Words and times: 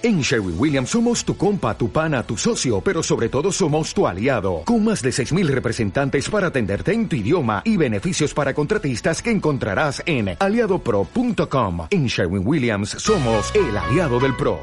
En 0.00 0.20
Sherwin 0.20 0.54
Williams 0.56 0.90
somos 0.90 1.24
tu 1.24 1.36
compa, 1.36 1.76
tu 1.76 1.90
pana, 1.90 2.22
tu 2.22 2.36
socio, 2.36 2.80
pero 2.80 3.02
sobre 3.02 3.28
todo 3.28 3.50
somos 3.50 3.92
tu 3.92 4.06
aliado, 4.06 4.62
con 4.64 4.84
más 4.84 5.02
de 5.02 5.10
6.000 5.10 5.48
representantes 5.48 6.30
para 6.30 6.46
atenderte 6.46 6.92
en 6.92 7.08
tu 7.08 7.16
idioma 7.16 7.62
y 7.64 7.76
beneficios 7.76 8.32
para 8.32 8.54
contratistas 8.54 9.20
que 9.20 9.32
encontrarás 9.32 10.00
en 10.06 10.36
aliadopro.com. 10.38 11.88
En 11.90 12.06
Sherwin 12.06 12.46
Williams 12.46 12.90
somos 12.90 13.52
el 13.56 13.76
aliado 13.76 14.20
del 14.20 14.36
PRO. 14.36 14.60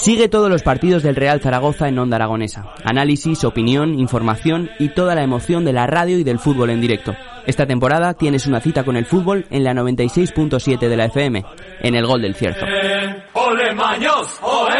Sigue 0.00 0.28
todos 0.28 0.50
los 0.50 0.62
partidos 0.62 1.02
del 1.02 1.16
Real 1.16 1.40
Zaragoza 1.40 1.88
en 1.88 1.98
Onda 1.98 2.16
Aragonesa. 2.16 2.66
Análisis, 2.84 3.44
opinión, 3.44 3.98
información 3.98 4.68
y 4.78 4.90
toda 4.90 5.14
la 5.14 5.22
emoción 5.22 5.64
de 5.64 5.72
la 5.72 5.86
radio 5.86 6.18
y 6.18 6.24
del 6.24 6.38
fútbol 6.38 6.68
en 6.68 6.82
directo. 6.82 7.16
Esta 7.46 7.66
temporada 7.66 8.12
tienes 8.12 8.46
una 8.46 8.60
cita 8.60 8.84
con 8.84 8.98
el 8.98 9.06
fútbol 9.06 9.46
en 9.48 9.64
la 9.64 9.72
96.7 9.72 10.86
de 10.86 10.96
la 10.98 11.06
FM, 11.06 11.42
en 11.80 11.94
el 11.94 12.06
Gol 12.06 12.20
del 12.20 12.34
Cierzo. 12.34 12.66
¡Ole 13.48 13.74
Maños! 13.74 14.38
¡Oe! 14.42 14.77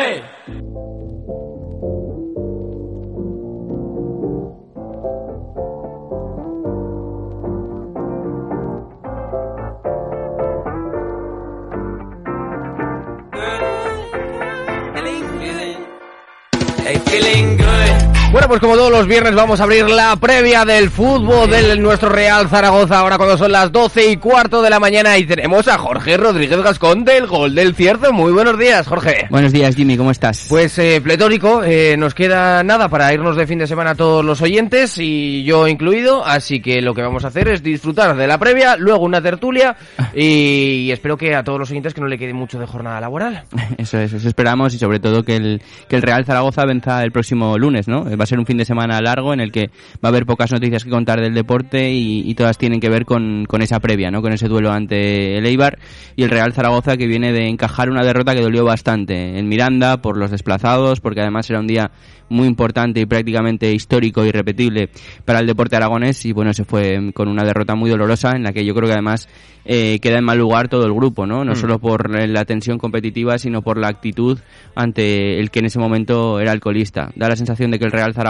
Pues 18.49 18.61
como 18.63 18.77
todos 18.77 18.91
los 18.91 19.07
viernes 19.07 19.35
vamos 19.35 19.61
a 19.61 19.65
abrir 19.65 19.91
la 19.91 20.17
previa 20.17 20.65
del 20.65 20.89
fútbol 20.89 21.51
de 21.51 21.77
nuestro 21.77 22.09
Real 22.09 22.49
Zaragoza, 22.49 23.01
ahora 23.01 23.19
cuando 23.19 23.37
son 23.37 23.53
las 23.53 23.71
12 23.71 24.11
y 24.11 24.17
cuarto 24.17 24.63
de 24.63 24.71
la 24.71 24.81
mañana 24.81 25.19
y 25.19 25.27
tenemos 25.27 25.69
a 25.69 25.77
Jorge 25.77 26.17
Rodríguez 26.17 26.63
Gascón 26.63 27.05
del 27.05 27.27
Gol 27.27 27.55
del 27.55 27.75
Cierzo. 27.75 28.11
Muy 28.11 28.33
buenos 28.33 28.59
días, 28.59 28.87
Jorge. 28.87 29.27
Buenos 29.29 29.53
días, 29.53 29.77
Jimmy, 29.77 29.99
¿cómo 29.99 30.11
estás? 30.11 30.47
Pues 30.49 30.79
eh, 30.79 31.03
pletórico, 31.05 31.63
eh, 31.63 31.97
nos 31.99 32.15
queda 32.15 32.65
nada 32.65 32.89
para 32.89 33.13
irnos 33.13 33.37
de 33.37 33.47
fin 33.47 33.59
de 33.59 33.67
semana 33.67 33.95
todos 33.95 34.25
los 34.25 34.41
oyentes 34.41 34.97
y 34.97 35.45
yo 35.45 35.69
incluido, 35.69 36.25
así 36.25 36.63
que 36.63 36.81
lo 36.81 36.95
que 36.95 37.03
vamos 37.03 37.27
a 37.27 37.29
hacer 37.29 37.49
es 37.49 37.63
disfrutar 37.63 38.17
de 38.17 38.27
la 38.27 38.39
previa, 38.39 38.77
luego 38.77 39.05
una 39.05 39.21
tertulia 39.21 39.77
y 40.15 40.91
espero 40.91 41.19
que 41.19 41.35
a 41.35 41.45
todos 41.45 41.59
los 41.59 41.71
oyentes 41.71 41.93
que 41.93 42.01
no 42.01 42.07
le 42.07 42.17
quede 42.17 42.33
mucho 42.33 42.59
de 42.59 42.67
jornada 42.67 42.99
laboral. 42.99 43.45
Eso 43.77 43.99
es, 43.99 44.15
eso 44.15 44.27
esperamos 44.27 44.73
y 44.73 44.79
sobre 44.79 45.01
todo 45.01 45.23
que 45.23 45.37
el, 45.37 45.61
que 45.87 45.97
el 45.97 46.03
Real 46.03 46.25
Zaragoza 46.25 46.65
venza 46.65 47.03
el 47.05 47.13
próximo 47.13 47.59
lunes, 47.59 47.89
¿no? 47.89 48.05
Va 48.17 48.25
a 48.25 48.27
ser 48.27 48.38
un 48.39 48.47
fin 48.47 48.57
de 48.57 48.65
semana 48.65 49.01
largo 49.01 49.33
en 49.33 49.41
el 49.41 49.53
que 49.53 49.71
va 49.97 50.05
a 50.05 50.09
haber 50.09 50.27
pocas 50.27 50.53
noticias 50.53 50.85
que 50.85 50.91
contar 50.91 51.21
del 51.21 51.35
deporte 51.35 51.91
y, 51.91 52.29
y 52.29 52.35
todas 52.35 52.59
tienen 52.59 52.81
que 52.81 52.89
ver 52.89 53.05
con, 53.05 53.45
con, 53.47 53.63
esa 53.63 53.81
previa, 53.81 54.11
¿no? 54.11 54.23
Con 54.23 54.33
ese 54.33 54.49
duelo 54.49 54.71
ante 54.71 55.39
el 55.39 55.47
Eibar 55.47 55.79
y 56.17 56.23
el 56.23 56.31
Real 56.31 56.53
Zaragoza 56.53 56.97
que 56.97 57.07
viene 57.07 57.33
de 57.33 57.49
encajar 57.49 57.91
una 57.91 58.05
derrota 58.05 58.35
que 58.35 58.41
dolió 58.41 58.65
bastante 58.65 59.39
en 59.39 59.49
Miranda 59.49 59.99
por 60.01 60.17
los 60.17 60.31
desplazados, 60.31 61.01
porque 61.01 61.21
además 61.21 61.49
era 61.51 61.61
un 61.61 61.67
día 61.67 61.91
muy 62.29 62.47
importante 62.47 63.01
y 63.01 63.07
prácticamente 63.07 63.73
histórico 63.73 64.25
y 64.25 64.31
repetible 64.31 64.91
para 65.25 65.41
el 65.41 65.47
deporte 65.47 65.77
aragonés 65.77 66.25
y 66.27 66.33
bueno, 66.33 66.53
se 66.53 66.65
fue 66.65 67.11
con 67.15 67.29
una 67.29 67.45
derrota 67.45 67.75
muy 67.75 67.91
dolorosa 67.91 68.33
en 68.37 68.43
la 68.43 68.53
que 68.53 68.65
yo 68.65 68.75
creo 68.75 68.87
que 68.87 68.95
además 68.95 69.29
eh, 69.65 69.99
queda 70.01 70.19
en 70.19 70.25
mal 70.25 70.39
lugar 70.39 70.69
todo 70.69 70.87
el 70.87 70.95
grupo, 70.95 71.27
¿no? 71.27 71.45
No 71.45 71.53
mm. 71.53 71.57
solo 71.57 71.79
por 71.79 72.11
la 72.11 72.45
tensión 72.45 72.79
competitiva, 72.79 73.39
sino 73.39 73.63
por 73.63 73.79
la 73.79 73.89
actitud 73.89 74.39
ante 74.75 75.39
el 75.39 75.51
que 75.51 75.59
en 75.59 75.67
ese 75.67 75.79
momento 75.79 76.41
era 76.41 76.53
alcoholista. 76.53 77.11
Da 77.17 77.29
la 77.29 77.37
sensación 77.37 77.71
de 77.71 77.79
que 77.79 77.85
el 77.85 77.93
Real 77.93 78.15
Zaragoza 78.15 78.28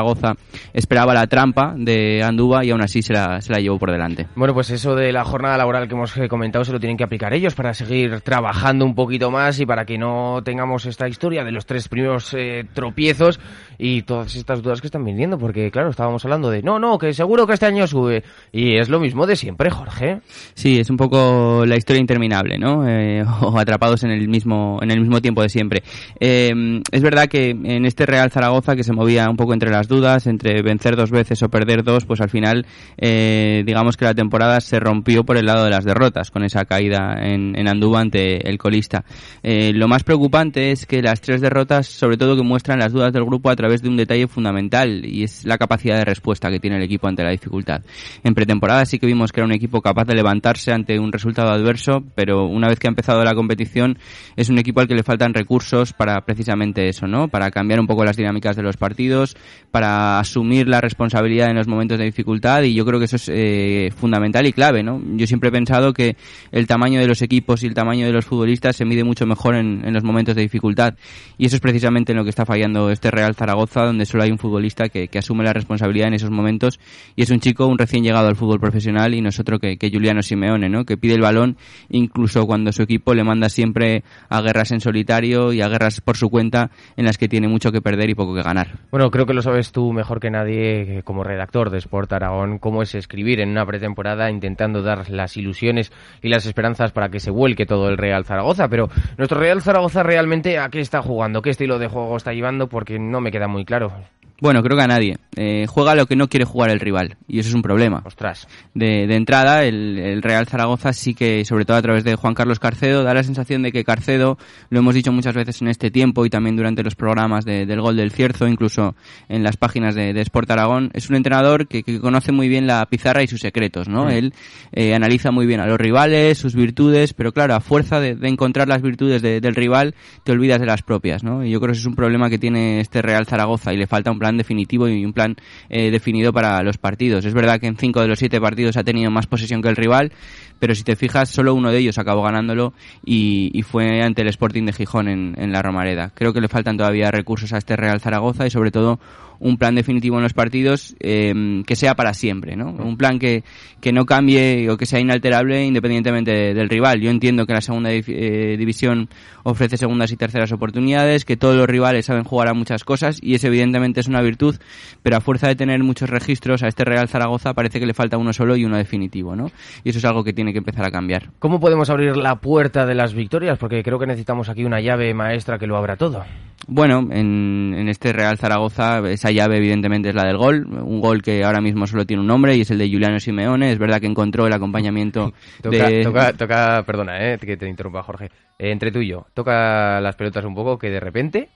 esperaba 0.73 1.15
la 1.15 1.27
trampa 1.27 1.75
de 1.77 2.23
Andúba 2.23 2.65
y 2.65 2.71
aún 2.71 2.83
así 2.83 3.03
se 3.03 3.13
la, 3.13 3.41
se 3.41 3.53
la 3.53 3.59
llevó 3.59 3.79
por 3.79 3.91
delante. 3.91 4.27
Bueno, 4.35 4.55
pues 4.55 4.71
eso 4.71 4.95
de 4.95 5.13
la 5.13 5.25
jornada 5.25 5.57
laboral 5.57 5.89
que 5.89 5.95
hemos 5.95 6.17
eh, 6.17 6.29
comentado 6.29 6.65
se 6.65 6.73
lo 6.73 6.81
tienen 6.81 6.97
que 6.97 7.05
aplicar 7.05 7.33
ellos 7.35 7.55
para 7.55 7.75
seguir 7.75 8.21
trabajando 8.21 8.85
un 8.85 8.95
poquito 8.95 9.31
más 9.31 9.59
y 9.61 9.67
para 9.67 9.85
que 9.85 9.99
no 9.99 10.43
tengamos 10.45 10.87
esta 10.87 11.09
historia 11.09 11.45
de 11.45 11.53
los 11.53 11.67
tres 11.67 11.89
primeros 11.89 12.35
eh, 12.35 12.65
tropiezos 12.73 13.41
y 13.79 14.03
todas 14.03 14.34
estas 14.34 14.62
dudas 14.62 14.81
que 14.81 14.89
están 14.89 15.05
viniendo, 15.05 15.39
porque 15.39 15.71
claro, 15.71 15.91
estábamos 15.91 16.25
hablando 16.25 16.51
de, 16.51 16.62
no, 16.62 16.79
no, 16.79 16.98
que 16.98 17.15
seguro 17.15 17.47
que 17.47 17.55
este 17.55 17.67
año 17.67 17.87
sube. 17.87 18.25
Y 18.53 18.77
es 18.77 18.89
lo 18.89 19.01
mismo 19.01 19.27
de 19.27 19.36
siempre, 19.36 19.70
Jorge. 19.70 20.20
Sí, 20.55 20.80
es 20.80 20.91
un 20.91 20.97
poco 20.97 21.64
la 21.64 21.77
historia 21.77 22.01
interminable, 22.01 22.58
¿no? 22.58 22.89
Eh, 22.89 23.25
o 23.41 23.58
atrapados 23.58 24.02
en 24.05 24.11
el 24.11 24.29
mismo, 24.29 24.79
en 24.83 24.91
el 24.91 25.01
mismo 25.01 25.20
tiempo 25.20 25.42
de 25.42 25.48
siempre. 25.48 25.83
Eh, 26.19 26.83
es 26.91 27.02
verdad 27.02 27.29
que 27.29 27.51
en 27.51 27.85
este 27.85 28.07
Real 28.07 28.30
Zaragoza, 28.30 28.75
que 28.75 28.85
se 28.85 28.92
movía 28.92 29.30
un 29.30 29.36
poco 29.36 29.52
entre 29.52 29.70
las 29.70 29.89
dudas, 29.89 30.27
entre 30.27 30.63
vencer 30.63 30.97
dos 30.97 31.11
veces 31.11 31.42
o 31.42 31.48
perder 31.48 31.85
dos, 31.85 32.05
pues 32.05 32.20
al 32.20 32.31
final, 32.31 32.67
eh, 32.97 33.63
digamos 33.64 33.97
que 33.97 34.05
la 34.05 34.14
temporada 34.14 34.61
se 34.61 34.81
rompió 34.81 35.25
por 35.25 35.36
el 35.36 35.47
lado 35.47 35.64
de 35.64 35.70
las 35.70 35.85
derrotas, 35.85 36.31
con 36.31 36.45
esa 36.45 36.64
caída 36.64 37.14
en, 37.20 37.57
en 37.57 37.69
Andúba 37.69 38.01
ante 38.01 38.48
el 38.48 38.58
colista. 38.58 39.05
Eh, 39.42 39.73
lo 39.73 39.89
más 39.89 40.02
preocupante 40.02 40.73
es 40.73 40.86
que 40.86 41.02
las 41.02 41.20
tres 41.20 41.41
derrotas, 41.41 41.86
sobre 41.86 42.17
todo 42.17 42.36
que 42.36 42.42
muestran 42.42 42.79
las 42.79 42.92
dudas 42.92 43.13
del 43.13 43.25
grupo 43.25 43.51
a 43.51 43.57
través 43.57 43.67
través 43.68 43.83
de 43.83 43.90
un 43.90 43.98
detalle 43.98 44.27
fundamental 44.29 45.05
y 45.05 45.24
es 45.24 45.45
la 45.45 45.58
capacidad 45.58 45.98
de 45.98 46.05
respuesta 46.06 46.51
que 46.51 46.58
tiene 46.58 46.77
el 46.77 46.83
equipo 46.83 47.06
ante 47.06 47.23
la 47.23 47.30
dificultad. 47.30 47.83
En 48.24 48.34
pretemporada 48.34 48.86
sí 48.86 48.98
que 48.98 49.06
vimos 49.06 49.30
que 49.30 49.40
era 49.40 49.46
un 49.46 49.52
equipo 49.52 49.83
capaz 49.83 50.06
de 50.06 50.14
levantarse 50.14 50.73
ante 50.73 50.98
un 50.98 51.12
resultado 51.12 51.51
adverso, 51.51 52.02
pero 52.14 52.46
una 52.46 52.67
vez 52.68 52.78
que 52.78 52.86
ha 52.86 52.90
empezado 52.90 53.23
la 53.24 53.34
competición 53.34 53.98
es 54.36 54.48
un 54.48 54.58
equipo 54.58 54.80
al 54.80 54.89
que 54.89 54.95
le 54.95 55.02
faltan 55.02 55.34
recursos 55.34 55.92
para 55.92 56.23
precisamente 56.23 56.89
eso, 56.89 57.07
¿no? 57.07 57.28
Para 57.28 57.51
cambiar 57.51 57.78
un 57.78 57.86
poco 57.86 58.07
las 58.07 58.17
dinámicas 58.17 58.57
de 58.57 58.62
los 58.62 58.78
partidos, 58.78 59.36
para 59.70 60.18
asumir 60.18 60.67
la 60.67 60.80
responsabilidad 60.80 61.51
en 61.51 61.57
los 61.57 61.68
momentos 61.68 61.98
de 61.98 62.07
dificultad 62.07 62.62
y 62.62 62.73
yo 62.73 62.86
creo 62.86 62.98
que 62.98 63.05
eso 63.05 63.17
es 63.17 63.28
eh, 63.30 63.90
fundamental 63.95 64.46
y 64.46 64.55
clave, 64.55 64.83
¿no? 64.83 64.98
Yo 65.17 65.27
siempre 65.27 65.51
he 65.51 65.52
pensado 65.52 65.92
que 65.92 66.17
el 66.52 66.67
tamaño 66.67 67.01
de 67.01 67.07
los 67.07 67.20
equipos 67.20 67.62
y 67.62 67.67
el 67.67 67.74
tamaño 67.74 68.07
de 68.07 68.12
los 68.12 68.24
futbolistas 68.24 68.77
se 68.77 68.86
mide 68.86 69.05
mucho 69.05 69.27
mejor 69.27 69.57
en, 69.57 69.83
en 69.84 69.92
los 69.92 70.05
momentos 70.05 70.34
de 70.34 70.40
dificultad 70.40 70.95
y 71.36 71.45
eso 71.45 71.57
es 71.57 71.61
precisamente 71.61 72.12
en 72.12 72.17
lo 72.18 72.24
que 72.24 72.30
está 72.30 72.46
fallando 72.46 72.90
este 72.90 73.11
Real 73.11 73.34
Zaragoza 73.34 73.58
donde 73.67 74.07
solo 74.07 74.24
hay 74.24 74.30
un 74.30 74.39
futbolista 74.39 74.89
que, 74.89 75.08
asume 75.19 75.42
la 75.42 75.52
responsabilidad 75.52 76.08
en 76.08 76.14
esos 76.14 76.30
momentos 76.30 76.79
y 77.17 77.23
es 77.23 77.30
un 77.30 77.41
chico, 77.41 77.67
un 77.67 77.77
recién 77.77 78.05
llegado 78.05 78.29
al 78.29 78.36
fútbol 78.36 78.61
profesional 78.61 79.14
y 79.14 79.20
no 79.20 79.30
es 79.30 79.41
otro 79.41 79.58
que, 79.58 79.77
que 79.77 79.91
Juliano 79.91 80.23
Simeone, 80.23 80.69
¿no? 80.69 80.85
que 80.85 80.96
pide 80.96 81.14
el 81.14 81.20
balón 81.20 81.57
incluso 81.89 82.46
cuando 82.46 82.70
su 82.73 82.83
equipo 82.83 83.14
le 83.14 83.24
manda 83.24 83.48
siempre 83.48 84.05
a 84.29 84.41
guerras 84.41 84.70
en 84.70 84.80
solitario 84.80 85.52
y 85.52 85.61
a 85.61 85.69
guerras 85.69 86.01
por 86.01 86.17
su 86.17 86.30
cuenta 86.30 86.70
en 86.96 87.05
las 87.05 87.19
que 87.19 87.29
tiene 87.29 87.48
mucho 87.48 87.73
que 87.73 87.80
perder 87.80 88.11
y 88.11 88.14
poco 88.14 88.35
que 88.35 88.42
ganar. 88.42 88.79
Bueno, 88.91 89.11
creo 89.11 89.27
que 89.27 89.35
lo 89.35 89.42
sabes 89.42 89.73
tú 89.73 89.92
mejor 89.92 90.20
que 90.20 90.30
nadie 90.30 91.02
como 91.05 91.25
redactor 91.25 91.70
de 91.70 91.79
Sport 91.79 92.13
Aragón, 92.13 92.58
cómo 92.58 92.83
es 92.83 92.95
escribir 92.95 93.40
en 93.40 93.51
una 93.51 93.67
pretemporada 93.67 94.30
intentando 94.30 94.83
dar 94.83 95.11
las 95.11 95.36
ilusiones 95.36 95.92
y 96.23 96.29
las 96.29 96.46
esperanzas 96.46 96.92
para 96.92 97.08
que 97.08 97.20
se 97.20 97.30
vuelque 97.30 97.67
todo 97.67 97.89
el 97.89 97.98
Real 97.98 98.25
Zaragoza, 98.25 98.69
pero 98.69 98.89
nuestro 99.17 99.40
Real 99.40 99.63
Zaragoza 99.63 100.02
realmente 100.02 100.58
a 100.58 100.69
qué 100.69 100.80
está 100.80 101.02
jugando, 101.02 101.42
qué 101.42 101.51
estilo 101.51 101.79
de 101.79 101.89
juego 101.89 102.17
está 102.17 102.33
llevando, 102.33 102.69
porque 102.69 102.98
no 102.98 103.20
me 103.20 103.30
queda 103.30 103.48
muy 103.48 103.64
claro. 103.64 103.92
Bueno, 104.41 104.63
creo 104.63 104.77
que 104.77 104.85
a 104.85 104.87
nadie. 104.87 105.17
Eh, 105.37 105.67
juega 105.69 105.95
lo 105.95 106.07
que 106.07 106.17
no 106.17 106.29
quiere 106.29 106.45
jugar 106.45 106.71
el 106.71 106.81
rival 106.81 107.17
y 107.27 107.39
eso 107.39 107.49
es 107.49 107.55
un 107.55 107.63
problema. 107.63 108.03
Ostras. 108.05 108.47
De, 108.75 109.07
de 109.07 109.15
entrada, 109.17 109.65
el, 109.65 109.99
el, 109.99 110.23
Real 110.23 110.47
Zaragoza 110.47 110.93
sí 110.93 111.15
que, 111.15 111.45
sobre 111.45 111.65
todo 111.65 111.77
a 111.77 111.83
través 111.83 112.05
de 112.05 112.17
Juan 112.17 112.35
Carlos 112.35 112.59
Carcedo, 112.59 113.03
da 113.03 113.15
la 113.15 113.23
sensación 113.23 113.63
de 113.63 113.73
que 113.73 113.85
Carcedo, 113.85 114.39
lo 114.71 114.79
hemos 114.79 114.95
dicho 114.95 115.13
muchas 115.13 115.35
veces 115.35 115.61
en 115.63 115.69
este 115.69 115.91
tiempo 115.91 116.25
y 116.25 116.31
también 116.31 116.57
durante 116.57 116.83
los 116.83 116.95
programas 116.95 117.45
de, 117.45 117.67
del 117.67 117.81
Gol 117.81 117.97
del 117.97 118.11
Cierzo, 118.11 118.47
incluso 118.47 118.95
en 119.29 119.43
las 119.43 119.57
páginas 119.57 119.95
de, 119.95 120.13
de 120.13 120.21
Sport 120.23 120.51
Aragón, 120.51 120.91
es 120.95 121.11
un 121.11 121.17
entrenador 121.17 121.67
que, 121.67 121.83
que, 121.83 122.01
conoce 122.01 122.33
muy 122.33 122.49
bien 122.49 122.67
la 122.67 122.85
pizarra 122.87 123.23
y 123.23 123.27
sus 123.27 123.41
secretos, 123.41 123.89
¿no? 123.89 124.09
Sí. 124.09 124.17
Él 124.17 124.35
eh, 124.73 124.95
analiza 124.95 125.31
muy 125.31 125.47
bien 125.47 125.61
a 125.61 125.67
los 125.67 125.79
rivales, 125.79 126.39
sus 126.39 126.55
virtudes, 126.55 127.13
pero 127.13 127.33
claro, 127.33 127.55
a 127.55 127.61
fuerza 127.61 128.00
de, 128.00 128.17
encontrar 128.23 128.69
las 128.69 128.82
virtudes 128.82 129.23
del 129.23 129.55
rival, 129.55 129.94
te 130.25 130.32
olvidas 130.32 130.61
de 130.61 130.67
las 130.67 130.82
propias, 130.82 131.25
¿no? 131.25 131.44
Y 131.44 131.50
yo 131.50 131.61
creo 131.61 131.73
que 131.73 131.79
ese 131.79 131.82
es 131.82 131.87
un 131.87 131.97
problema 131.97 132.31
que 132.31 132.38
tiene 132.38 132.81
este 132.81 133.03
Real 133.03 133.26
Zaragoza 133.26 133.73
y 133.73 133.76
le 133.76 133.87
falta 133.87 134.11
un 134.11 134.19
plan 134.19 134.27
definitivo 134.37 134.88
y 134.88 135.05
un 135.05 135.12
plan 135.12 135.37
eh, 135.69 135.90
definido 135.90 136.32
para 136.32 136.62
los 136.62 136.78
partidos. 136.78 137.25
Es 137.25 137.34
verdad 137.34 137.61
que 137.61 137.66
en 137.66 137.76
cinco 137.76 138.00
de 138.00 138.08
los 138.08 138.19
siete 138.19 138.40
partidos 138.40 138.76
ha 138.76 138.84
tenido 138.84 139.11
más 139.11 139.26
posesión 139.26 139.62
que 139.62 139.69
el 139.69 139.76
rival, 139.76 140.12
pero 140.58 140.75
si 140.75 140.85
te 140.85 140.96
fijas, 140.96 141.29
solo 141.29 141.55
uno 141.55 141.70
de 141.70 141.79
ellos 141.79 141.99
acabó 141.99 142.23
ganándolo 142.23 142.73
y, 143.05 143.50
y 143.52 143.62
fue 143.62 144.02
ante 144.02 144.23
el 144.23 144.29
Sporting 144.29 144.64
de 144.64 144.73
Gijón 144.73 145.08
en, 145.08 145.35
en 145.38 145.52
la 145.52 145.62
Romareda. 145.62 146.12
Creo 146.14 146.32
que 146.32 146.41
le 146.41 146.49
faltan 146.49 146.76
todavía 146.76 147.10
recursos 147.10 147.52
a 147.52 147.58
este 147.58 147.76
Real 147.76 148.00
Zaragoza 148.00 148.46
y 148.46 148.50
sobre 148.50 148.70
todo 148.70 148.99
un 149.40 149.56
plan 149.56 149.75
definitivo 149.75 150.16
en 150.16 150.25
los 150.25 150.32
partidos 150.32 150.96
eh, 151.00 151.62
que 151.64 151.76
sea 151.76 151.94
para 151.94 152.14
siempre, 152.14 152.56
¿no? 152.56 152.70
Un 152.70 152.96
plan 152.96 153.19
que, 153.19 153.44
que 153.81 153.93
no 153.93 154.05
cambie 154.05 154.69
o 154.69 154.76
que 154.76 154.87
sea 154.87 154.99
inalterable 154.99 155.64
independientemente 155.64 156.32
de, 156.32 156.55
del 156.55 156.69
rival. 156.69 157.00
Yo 157.00 157.10
entiendo 157.10 157.46
que 157.46 157.52
la 157.52 157.60
segunda 157.60 157.90
eh, 157.93 158.56
división 158.58 159.08
ofrece 159.44 159.76
segundas 159.76 160.10
y 160.10 160.16
terceras 160.16 160.50
oportunidades, 160.52 161.25
que 161.25 161.37
todos 161.37 161.56
los 161.56 161.66
rivales 161.66 162.06
saben 162.06 162.25
jugar 162.25 162.49
a 162.49 162.55
muchas 162.55 162.84
cosas 162.84 163.19
y 163.22 163.34
eso 163.34 163.46
evidentemente 163.46 164.00
es 164.00 164.08
una 164.08 164.22
virtud, 164.22 164.56
pero 165.02 165.16
a 165.16 165.20
fuerza 165.20 165.46
de 165.46 165.55
tener 165.55 165.82
muchos 165.84 166.10
registros 166.10 166.62
a 166.62 166.69
este 166.69 166.84
Real 166.84 167.08
Zaragoza 167.08 167.55
parece 167.55 167.78
que 167.78 167.87
le 167.87 167.94
falta 167.94 168.19
uno 168.19 168.32
solo 168.32 168.56
y 168.56 168.64
uno 168.64 168.76
definitivo, 168.76 169.37
¿no? 169.37 169.52
Y 169.84 169.90
eso 169.90 169.99
es 169.99 170.05
algo 170.05 170.25
que 170.25 170.32
tiene 170.32 170.47
que 170.52 170.58
empezar 170.58 170.86
a 170.86 170.90
cambiar. 170.90 171.30
¿Cómo 171.38 171.60
podemos 171.60 171.90
abrir 171.90 172.16
la 172.16 172.36
puerta 172.36 172.86
de 172.86 172.94
las 172.94 173.14
victorias? 173.14 173.58
Porque 173.58 173.82
creo 173.82 173.98
que 173.98 174.06
necesitamos 174.06 174.48
aquí 174.48 174.64
una 174.64 174.80
llave 174.80 175.12
maestra 175.14 175.58
que 175.58 175.66
lo 175.66 175.76
abra 175.76 175.96
todo. 175.96 176.24
Bueno, 176.66 176.98
en, 177.10 177.74
en, 177.74 177.88
este 177.88 178.12
Real 178.12 178.36
Zaragoza 178.36 178.98
esa 179.08 179.30
llave 179.30 179.56
evidentemente 179.56 180.10
es 180.10 180.14
la 180.14 180.24
del 180.26 180.36
gol, 180.36 180.66
un 180.66 181.00
gol 181.00 181.22
que 181.22 181.44
ahora 181.44 181.60
mismo 181.60 181.86
solo 181.86 182.04
tiene 182.04 182.20
un 182.20 182.26
nombre 182.26 182.56
y 182.56 182.60
es 182.60 182.70
el 182.70 182.78
de 182.78 182.90
Juliano 182.90 183.18
Simeone. 183.20 183.72
Es 183.72 183.78
verdad 183.78 184.00
que 184.00 184.06
encontró 184.06 184.46
el 184.46 184.52
acompañamiento 184.52 185.32
toca, 185.62 185.88
de... 185.88 186.02
Toca, 186.02 186.32
toca, 186.34 186.82
perdona, 186.84 187.32
eh, 187.32 187.38
que 187.38 187.56
te 187.56 187.68
interrumpa 187.68 188.02
Jorge. 188.02 188.26
Eh, 188.58 188.70
entre 188.70 188.90
tú 188.90 189.00
y 189.00 189.08
yo, 189.08 189.26
toca 189.32 190.00
las 190.00 190.16
pelotas 190.16 190.44
un 190.44 190.54
poco 190.54 190.78
que 190.78 190.90
de 190.90 191.00
repente, 191.00 191.48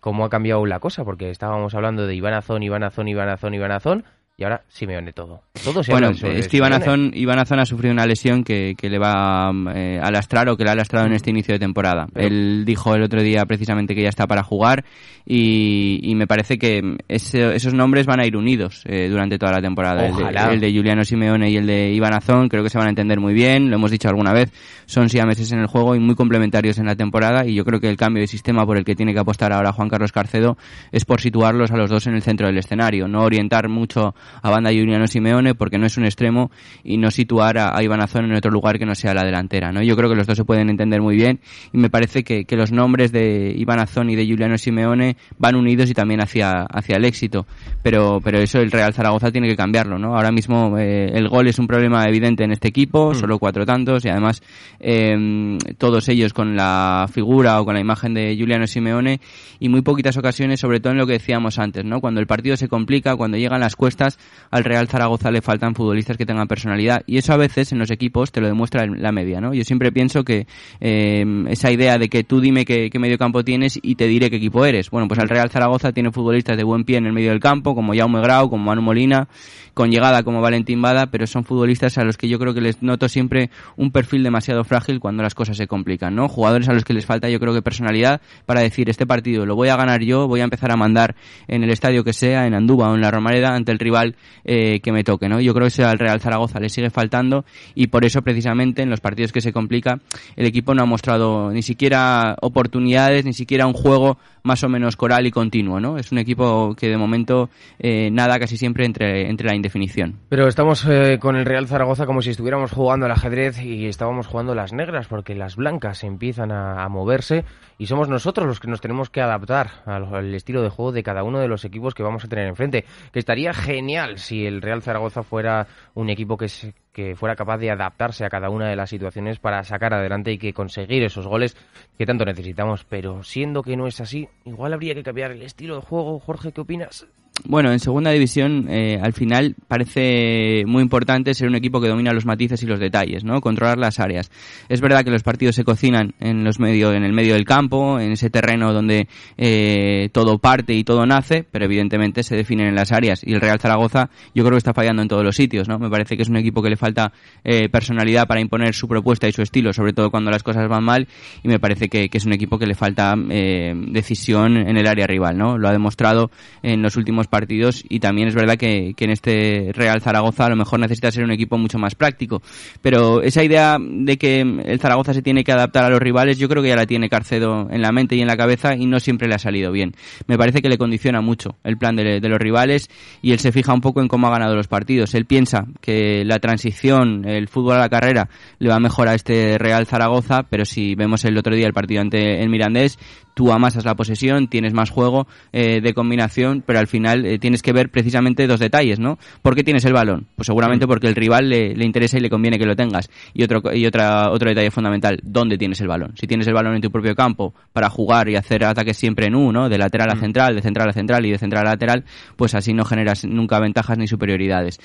¿cómo 0.00 0.24
ha 0.24 0.30
cambiado 0.30 0.64
la 0.64 0.80
cosa? 0.80 1.04
Porque 1.04 1.28
estábamos 1.28 1.74
hablando 1.74 2.06
de 2.06 2.14
Iván 2.14 2.34
Azón, 2.34 2.62
Iván 2.62 2.82
Azón, 2.82 3.08
Iván 3.08 3.28
Azón, 3.28 3.52
Iván 3.52 3.72
Azón 3.72 4.04
y 4.38 4.44
ahora 4.44 4.62
Simeone 4.68 5.12
todo. 5.12 5.40
Todo 5.64 5.82
se 5.82 5.92
bueno, 5.92 6.12
sobre 6.12 6.38
es 6.40 6.48
que 6.48 6.58
Iván 6.58 6.74
Azón, 6.74 7.10
Iván 7.14 7.38
Azón 7.38 7.58
ha 7.58 7.64
sufrido 7.64 7.92
una 7.92 8.04
lesión 8.06 8.44
que, 8.44 8.74
que 8.76 8.90
le 8.90 8.98
va 8.98 9.50
eh, 9.74 9.98
a 10.02 10.10
lastrar 10.10 10.48
o 10.50 10.56
que 10.56 10.64
le 10.64 10.70
ha 10.70 10.74
lastrado 10.74 11.06
en 11.06 11.14
este 11.14 11.30
inicio 11.30 11.54
de 11.54 11.58
temporada. 11.58 12.06
Pero- 12.12 12.26
Él 12.26 12.64
dijo 12.66 12.94
el 12.94 13.02
otro 13.02 13.22
día 13.22 13.44
precisamente 13.46 13.94
que 13.94 14.02
ya 14.02 14.10
está 14.10 14.26
para 14.26 14.42
jugar 14.42 14.84
y, 15.24 15.98
y 16.02 16.14
me 16.14 16.26
parece 16.26 16.58
que 16.58 16.96
ese- 17.08 17.54
esos 17.56 17.72
nombres 17.74 18.06
van 18.06 18.20
a 18.20 18.26
ir 18.26 18.36
unidos 18.36 18.82
eh, 18.84 19.08
durante 19.08 19.38
toda 19.38 19.52
la 19.52 19.60
temporada. 19.62 20.06
El 20.06 20.14
de, 20.16 20.54
el 20.54 20.60
de 20.60 20.72
Juliano 20.78 21.04
Simeone 21.04 21.50
y 21.50 21.56
el 21.56 21.66
de 21.66 21.92
Iván 21.92 22.14
Azón 22.14 22.48
creo 22.48 22.62
que 22.62 22.70
se 22.70 22.78
van 22.78 22.88
a 22.88 22.90
entender 22.90 23.18
muy 23.18 23.32
bien, 23.34 23.70
lo 23.70 23.76
hemos 23.76 23.90
dicho 23.90 24.08
alguna 24.08 24.32
vez, 24.34 24.52
son 24.84 25.08
siameses 25.08 25.50
en 25.52 25.60
el 25.60 25.66
juego 25.66 25.96
y 25.96 25.98
muy 25.98 26.14
complementarios 26.14 26.78
en 26.78 26.86
la 26.86 26.94
temporada 26.94 27.46
y 27.46 27.54
yo 27.54 27.64
creo 27.64 27.80
que 27.80 27.88
el 27.88 27.96
cambio 27.96 28.20
de 28.20 28.26
sistema 28.26 28.66
por 28.66 28.76
el 28.76 28.84
que 28.84 28.94
tiene 28.94 29.14
que 29.14 29.20
apostar 29.20 29.52
ahora 29.52 29.72
Juan 29.72 29.88
Carlos 29.88 30.12
Carcedo 30.12 30.58
es 30.92 31.04
por 31.06 31.20
situarlos 31.22 31.70
a 31.72 31.76
los 31.76 31.88
dos 31.90 32.06
en 32.06 32.14
el 32.14 32.22
centro 32.22 32.46
del 32.46 32.58
escenario, 32.58 33.08
no 33.08 33.22
orientar 33.22 33.68
mucho 33.68 34.14
a 34.42 34.50
banda 34.50 34.70
Juliano 34.70 35.06
Simeone 35.06 35.54
porque 35.54 35.78
no 35.78 35.86
es 35.86 35.96
un 35.96 36.04
extremo 36.04 36.50
y 36.84 36.98
no 36.98 37.10
situar 37.10 37.58
a, 37.58 37.76
a 37.76 37.82
Iván 37.82 38.00
Azón 38.00 38.26
en 38.26 38.34
otro 38.34 38.50
lugar 38.50 38.78
que 38.78 38.86
no 38.86 38.94
sea 38.94 39.14
la 39.14 39.24
delantera, 39.24 39.72
¿no? 39.72 39.82
Yo 39.82 39.96
creo 39.96 40.08
que 40.08 40.16
los 40.16 40.26
dos 40.26 40.36
se 40.36 40.44
pueden 40.44 40.70
entender 40.70 41.00
muy 41.00 41.16
bien 41.16 41.40
y 41.72 41.78
me 41.78 41.90
parece 41.90 42.24
que, 42.24 42.44
que 42.44 42.56
los 42.56 42.72
nombres 42.72 43.12
de 43.12 43.54
Iván 43.56 43.80
Azón 43.80 44.10
y 44.10 44.16
de 44.16 44.26
Juliano 44.26 44.58
Simeone 44.58 45.16
van 45.38 45.56
unidos 45.56 45.90
y 45.90 45.94
también 45.94 46.20
hacia, 46.20 46.62
hacia 46.62 46.96
el 46.96 47.04
éxito, 47.04 47.46
pero, 47.82 48.20
pero 48.22 48.38
eso 48.38 48.58
el 48.60 48.70
Real 48.70 48.92
Zaragoza 48.92 49.30
tiene 49.30 49.48
que 49.48 49.56
cambiarlo, 49.56 49.98
¿no? 49.98 50.16
Ahora 50.16 50.32
mismo 50.32 50.78
eh, 50.78 51.10
el 51.14 51.28
gol 51.28 51.48
es 51.48 51.58
un 51.58 51.66
problema 51.66 52.04
evidente 52.06 52.44
en 52.44 52.52
este 52.52 52.68
equipo, 52.68 53.14
solo 53.14 53.38
cuatro 53.38 53.64
tantos 53.64 54.04
y 54.04 54.08
además 54.08 54.42
eh, 54.80 55.58
todos 55.78 56.08
ellos 56.08 56.32
con 56.32 56.56
la 56.56 57.06
figura 57.12 57.60
o 57.60 57.64
con 57.64 57.74
la 57.74 57.80
imagen 57.80 58.14
de 58.14 58.36
Juliano 58.38 58.66
Simeone 58.66 59.20
y 59.58 59.68
muy 59.68 59.82
poquitas 59.82 60.16
ocasiones, 60.16 60.60
sobre 60.60 60.80
todo 60.80 60.92
en 60.92 60.98
lo 60.98 61.06
que 61.06 61.14
decíamos 61.14 61.58
antes, 61.58 61.84
¿no? 61.84 62.00
Cuando 62.00 62.20
el 62.20 62.26
partido 62.26 62.56
se 62.56 62.68
complica, 62.68 63.16
cuando 63.16 63.36
llegan 63.36 63.60
las 63.60 63.76
cuestas, 63.76 64.15
al 64.50 64.64
Real 64.64 64.88
Zaragoza 64.88 65.30
le 65.30 65.42
faltan 65.42 65.74
futbolistas 65.74 66.16
que 66.16 66.26
tengan 66.26 66.48
personalidad 66.48 67.02
y 67.06 67.18
eso 67.18 67.32
a 67.32 67.36
veces 67.36 67.72
en 67.72 67.78
los 67.78 67.90
equipos 67.90 68.32
te 68.32 68.40
lo 68.40 68.46
demuestra 68.46 68.86
la 68.86 69.12
media, 69.12 69.40
¿no? 69.40 69.54
Yo 69.54 69.64
siempre 69.64 69.92
pienso 69.92 70.24
que 70.24 70.46
eh, 70.80 71.24
esa 71.48 71.70
idea 71.70 71.98
de 71.98 72.08
que 72.08 72.24
tú 72.24 72.40
dime 72.40 72.64
qué, 72.64 72.90
medio 72.98 73.18
campo 73.18 73.44
tienes 73.44 73.78
y 73.82 73.96
te 73.96 74.06
diré 74.06 74.30
qué 74.30 74.36
equipo 74.36 74.64
eres. 74.64 74.90
Bueno, 74.90 75.08
pues 75.08 75.20
el 75.20 75.28
Real 75.28 75.50
Zaragoza 75.50 75.92
tiene 75.92 76.10
futbolistas 76.10 76.56
de 76.56 76.64
buen 76.64 76.84
pie 76.84 76.96
en 76.96 77.06
el 77.06 77.12
medio 77.12 77.30
del 77.30 77.40
campo, 77.40 77.74
como 77.74 77.94
Jaume 77.94 78.20
Grau, 78.20 78.48
como 78.48 78.64
Manu 78.64 78.82
Molina, 78.82 79.28
con 79.74 79.90
llegada 79.90 80.22
como 80.22 80.40
Valentín 80.40 80.80
Bada, 80.80 81.06
pero 81.08 81.26
son 81.26 81.44
futbolistas 81.44 81.98
a 81.98 82.04
los 82.04 82.16
que 82.16 82.28
yo 82.28 82.38
creo 82.38 82.54
que 82.54 82.62
les 82.62 82.82
noto 82.82 83.08
siempre 83.08 83.50
un 83.76 83.90
perfil 83.90 84.22
demasiado 84.22 84.64
frágil 84.64 85.00
cuando 85.00 85.22
las 85.22 85.34
cosas 85.34 85.56
se 85.56 85.66
complican, 85.66 86.14
¿no? 86.14 86.28
Jugadores 86.28 86.68
a 86.68 86.72
los 86.72 86.84
que 86.84 86.94
les 86.94 87.04
falta 87.04 87.28
yo 87.28 87.38
creo 87.38 87.52
que 87.52 87.62
personalidad 87.62 88.20
para 88.46 88.60
decir 88.60 88.88
este 88.88 89.06
partido 89.06 89.44
lo 89.44 89.54
voy 89.54 89.68
a 89.68 89.76
ganar 89.76 90.02
yo, 90.02 90.28
voy 90.28 90.40
a 90.40 90.44
empezar 90.44 90.72
a 90.72 90.76
mandar 90.76 91.14
en 91.48 91.62
el 91.62 91.70
estadio 91.70 92.04
que 92.04 92.12
sea, 92.12 92.46
en 92.46 92.54
Andúba 92.54 92.90
o 92.90 92.94
en 92.94 93.00
la 93.00 93.10
Romareda 93.10 93.54
ante 93.54 93.72
el 93.72 93.78
rival 93.78 94.05
eh, 94.44 94.80
que 94.80 94.92
me 94.92 95.02
toque, 95.02 95.28
¿no? 95.28 95.40
Yo 95.40 95.52
creo 95.54 95.64
que 95.64 95.68
eso 95.68 95.86
al 95.86 95.98
Real 95.98 96.20
Zaragoza 96.20 96.60
le 96.60 96.68
sigue 96.68 96.90
faltando 96.90 97.44
y 97.74 97.88
por 97.88 98.04
eso 98.04 98.22
precisamente 98.22 98.82
en 98.82 98.90
los 98.90 99.00
partidos 99.00 99.32
que 99.32 99.40
se 99.40 99.52
complica 99.52 99.98
el 100.36 100.46
equipo 100.46 100.74
no 100.74 100.82
ha 100.82 100.86
mostrado 100.86 101.50
ni 101.50 101.62
siquiera 101.62 102.36
oportunidades, 102.40 103.24
ni 103.24 103.32
siquiera 103.32 103.66
un 103.66 103.72
juego 103.72 104.18
más 104.46 104.62
o 104.64 104.68
menos 104.68 104.96
coral 104.96 105.26
y 105.26 105.30
continuo, 105.30 105.80
¿no? 105.80 105.98
Es 105.98 106.12
un 106.12 106.18
equipo 106.18 106.74
que 106.76 106.88
de 106.88 106.96
momento 106.96 107.50
eh, 107.78 108.10
nada 108.10 108.38
casi 108.38 108.56
siempre 108.56 108.86
entre, 108.86 109.28
entre 109.28 109.48
la 109.48 109.54
indefinición. 109.56 110.20
Pero 110.28 110.46
estamos 110.46 110.86
eh, 110.88 111.18
con 111.20 111.36
el 111.36 111.44
Real 111.44 111.66
Zaragoza 111.66 112.06
como 112.06 112.22
si 112.22 112.30
estuviéramos 112.30 112.70
jugando 112.72 113.06
al 113.06 113.12
ajedrez 113.12 113.60
y 113.60 113.86
estábamos 113.86 114.26
jugando 114.26 114.54
las 114.54 114.72
negras, 114.72 115.08
porque 115.08 115.34
las 115.34 115.56
blancas 115.56 116.04
empiezan 116.04 116.52
a, 116.52 116.88
moverse 116.88 117.44
y 117.78 117.86
somos 117.86 118.08
nosotros 118.08 118.46
los 118.46 118.60
que 118.60 118.68
nos 118.68 118.80
tenemos 118.80 119.10
que 119.10 119.20
adaptar 119.20 119.82
al, 119.84 120.04
al 120.14 120.34
estilo 120.34 120.62
de 120.62 120.68
juego 120.68 120.92
de 120.92 121.02
cada 121.02 121.24
uno 121.24 121.40
de 121.40 121.48
los 121.48 121.64
equipos 121.64 121.94
que 121.94 122.02
vamos 122.04 122.24
a 122.24 122.28
tener 122.28 122.46
enfrente. 122.46 122.84
Que 123.12 123.18
estaría 123.18 123.52
genial 123.52 124.18
si 124.18 124.46
el 124.46 124.62
Real 124.62 124.80
Zaragoza 124.82 125.22
fuera 125.24 125.66
un 125.94 126.08
equipo 126.08 126.36
que, 126.36 126.48
se- 126.48 126.72
que 126.96 127.14
fuera 127.14 127.36
capaz 127.36 127.58
de 127.58 127.70
adaptarse 127.70 128.24
a 128.24 128.30
cada 128.30 128.48
una 128.48 128.70
de 128.70 128.74
las 128.74 128.88
situaciones 128.88 129.38
para 129.38 129.62
sacar 129.64 129.92
adelante 129.92 130.32
y 130.32 130.38
que 130.38 130.54
conseguir 130.54 131.02
esos 131.02 131.26
goles 131.26 131.54
que 131.98 132.06
tanto 132.06 132.24
necesitamos. 132.24 132.84
Pero 132.84 133.22
siendo 133.22 133.62
que 133.62 133.76
no 133.76 133.86
es 133.86 134.00
así, 134.00 134.30
igual 134.46 134.72
habría 134.72 134.94
que 134.94 135.02
cambiar 135.02 135.30
el 135.30 135.42
estilo 135.42 135.74
de 135.74 135.82
juego. 135.82 136.18
Jorge, 136.18 136.52
¿qué 136.52 136.62
opinas? 136.62 137.06
Bueno, 137.44 137.70
en 137.70 137.78
segunda 137.78 138.10
división, 138.10 138.66
eh, 138.68 138.98
al 139.00 139.12
final 139.12 139.54
parece 139.68 140.64
muy 140.66 140.82
importante 140.82 141.34
ser 141.34 141.48
un 141.48 141.54
equipo 141.54 141.80
que 141.80 141.88
domina 141.88 142.12
los 142.12 142.26
matices 142.26 142.62
y 142.62 142.66
los 142.66 142.80
detalles, 142.80 143.24
¿no? 143.24 143.40
Controlar 143.40 143.78
las 143.78 144.00
áreas. 144.00 144.30
Es 144.68 144.80
verdad 144.80 145.04
que 145.04 145.10
los 145.10 145.22
partidos 145.22 145.54
se 145.54 145.62
cocinan 145.62 146.14
en 146.18 146.44
los 146.44 146.58
medio, 146.58 146.92
en 146.92 147.04
el 147.04 147.12
medio 147.12 147.34
del 147.34 147.44
campo, 147.44 148.00
en 148.00 148.12
ese 148.12 148.30
terreno 148.30 148.72
donde 148.72 149.08
eh, 149.36 150.08
todo 150.12 150.38
parte 150.38 150.74
y 150.74 150.82
todo 150.82 151.06
nace, 151.06 151.44
pero 151.48 151.66
evidentemente 151.66 152.22
se 152.22 152.36
definen 152.36 152.68
en 152.68 152.74
las 152.74 152.90
áreas. 152.90 153.22
Y 153.24 153.34
el 153.34 153.40
Real 153.40 153.60
Zaragoza, 153.60 154.10
yo 154.34 154.42
creo 154.42 154.52
que 154.52 154.58
está 154.58 154.74
fallando 154.74 155.02
en 155.02 155.08
todos 155.08 155.22
los 155.22 155.36
sitios, 155.36 155.68
¿no? 155.68 155.78
Me 155.78 155.90
parece 155.90 156.16
que 156.16 156.22
es 156.22 156.28
un 156.28 156.36
equipo 156.36 156.62
que 156.62 156.70
le 156.70 156.76
falta 156.76 157.12
eh, 157.44 157.68
personalidad 157.68 158.26
para 158.26 158.40
imponer 158.40 158.74
su 158.74 158.88
propuesta 158.88 159.28
y 159.28 159.32
su 159.32 159.42
estilo, 159.42 159.72
sobre 159.72 159.92
todo 159.92 160.10
cuando 160.10 160.30
las 160.30 160.42
cosas 160.42 160.68
van 160.68 160.82
mal. 160.82 161.06
Y 161.44 161.48
me 161.48 161.60
parece 161.60 161.88
que, 161.88 162.08
que 162.08 162.18
es 162.18 162.24
un 162.24 162.32
equipo 162.32 162.58
que 162.58 162.66
le 162.66 162.74
falta 162.74 163.14
eh, 163.30 163.72
decisión 163.88 164.56
en 164.56 164.76
el 164.76 164.86
área 164.86 165.06
rival, 165.06 165.38
¿no? 165.38 165.58
Lo 165.58 165.68
ha 165.68 165.72
demostrado 165.72 166.30
en 166.62 166.82
los 166.82 166.96
últimos 166.96 167.25
partidos 167.28 167.84
y 167.88 168.00
también 168.00 168.28
es 168.28 168.34
verdad 168.34 168.56
que, 168.56 168.94
en 168.98 169.10
este 169.10 169.70
Real 169.72 170.00
Zaragoza 170.00 170.46
a 170.46 170.50
lo 170.50 170.56
mejor 170.56 170.80
necesita 170.80 171.10
ser 171.10 171.24
un 171.24 171.30
equipo 171.30 171.58
mucho 171.58 171.78
más 171.78 171.94
práctico. 171.94 172.42
Pero 172.82 173.22
esa 173.22 173.44
idea 173.44 173.78
de 173.80 174.16
que 174.18 174.40
el 174.40 174.80
Zaragoza 174.80 175.14
se 175.14 175.22
tiene 175.22 175.44
que 175.44 175.52
adaptar 175.52 175.84
a 175.84 175.90
los 175.90 176.00
rivales, 176.00 176.38
yo 176.38 176.48
creo 176.48 176.62
que 176.62 176.70
ya 176.70 176.76
la 176.76 176.86
tiene 176.86 177.08
Carcedo 177.08 177.68
en 177.70 177.82
la 177.82 177.92
mente 177.92 178.16
y 178.16 178.20
en 178.20 178.26
la 178.26 178.36
cabeza 178.36 178.74
y 178.74 178.86
no 178.86 179.00
siempre 179.00 179.28
le 179.28 179.34
ha 179.34 179.38
salido 179.38 179.72
bien. 179.72 179.94
Me 180.26 180.36
parece 180.36 180.62
que 180.62 180.68
le 180.68 180.78
condiciona 180.78 181.20
mucho 181.20 181.56
el 181.64 181.76
plan 181.76 181.96
de, 181.96 182.20
de 182.20 182.28
los 182.28 182.38
rivales 182.38 182.88
y 183.22 183.32
él 183.32 183.38
se 183.38 183.52
fija 183.52 183.72
un 183.72 183.80
poco 183.80 184.00
en 184.00 184.08
cómo 184.08 184.26
ha 184.26 184.30
ganado 184.30 184.54
los 184.54 184.68
partidos. 184.68 185.14
Él 185.14 185.26
piensa 185.26 185.66
que 185.80 186.24
la 186.24 186.38
transición, 186.38 187.24
el 187.26 187.48
fútbol 187.48 187.76
a 187.76 187.78
la 187.78 187.88
carrera, 187.88 188.28
le 188.58 188.68
va 188.68 188.80
mejor 188.80 189.08
a 189.08 189.14
este 189.14 189.58
Real 189.58 189.86
Zaragoza, 189.86 190.44
pero 190.48 190.64
si 190.64 190.94
vemos 190.94 191.24
el 191.24 191.38
otro 191.38 191.54
día 191.54 191.66
el 191.66 191.72
partido 191.72 192.00
ante 192.00 192.42
el 192.42 192.48
Mirandés, 192.48 192.98
tú 193.36 193.52
amasas 193.52 193.84
la 193.84 193.94
posesión, 193.94 194.48
tienes 194.48 194.72
más 194.72 194.88
juego 194.88 195.26
eh, 195.52 195.80
de 195.82 195.92
combinación, 195.92 196.62
pero 196.66 196.78
al 196.78 196.86
final 196.86 197.15
eh, 197.24 197.38
tienes 197.38 197.62
que 197.62 197.72
ver 197.72 197.90
precisamente 197.90 198.46
dos 198.46 198.60
detalles, 198.60 198.98
¿no? 198.98 199.18
¿Por 199.42 199.54
qué 199.54 199.62
tienes 199.62 199.84
el 199.84 199.92
balón? 199.92 200.26
Pues 200.36 200.46
seguramente 200.46 200.86
porque 200.86 201.06
el 201.06 201.14
rival 201.14 201.48
le, 201.48 201.74
le 201.74 201.84
interesa 201.84 202.18
y 202.18 202.20
le 202.20 202.28
conviene 202.28 202.58
que 202.58 202.66
lo 202.66 202.76
tengas. 202.76 203.08
Y 203.32 203.44
otro 203.44 203.62
y 203.72 203.86
otra 203.86 204.30
otro 204.30 204.48
detalle 204.48 204.70
fundamental, 204.70 205.20
¿dónde 205.22 205.56
tienes 205.56 205.80
el 205.80 205.88
balón? 205.88 206.12
Si 206.16 206.26
tienes 206.26 206.46
el 206.46 206.54
balón 206.54 206.74
en 206.74 206.82
tu 206.82 206.90
propio 206.90 207.14
campo 207.14 207.54
para 207.72 207.88
jugar 207.88 208.28
y 208.28 208.36
hacer 208.36 208.64
ataques 208.64 208.96
siempre 208.96 209.26
en 209.26 209.34
U, 209.34 209.52
¿no? 209.52 209.68
De 209.68 209.78
lateral 209.78 210.10
a 210.10 210.16
central, 210.16 210.54
de 210.56 210.62
central 210.62 210.88
a 210.88 210.92
central 210.92 211.24
y 211.26 211.30
de 211.30 211.38
central 211.38 211.66
a 211.66 211.70
lateral, 211.70 212.04
pues 212.36 212.54
así 212.54 212.72
no 212.72 212.84
generas 212.84 213.24
nunca 213.24 213.60
ventajas 213.60 213.98
ni 213.98 214.06
superioridades. 214.06 214.78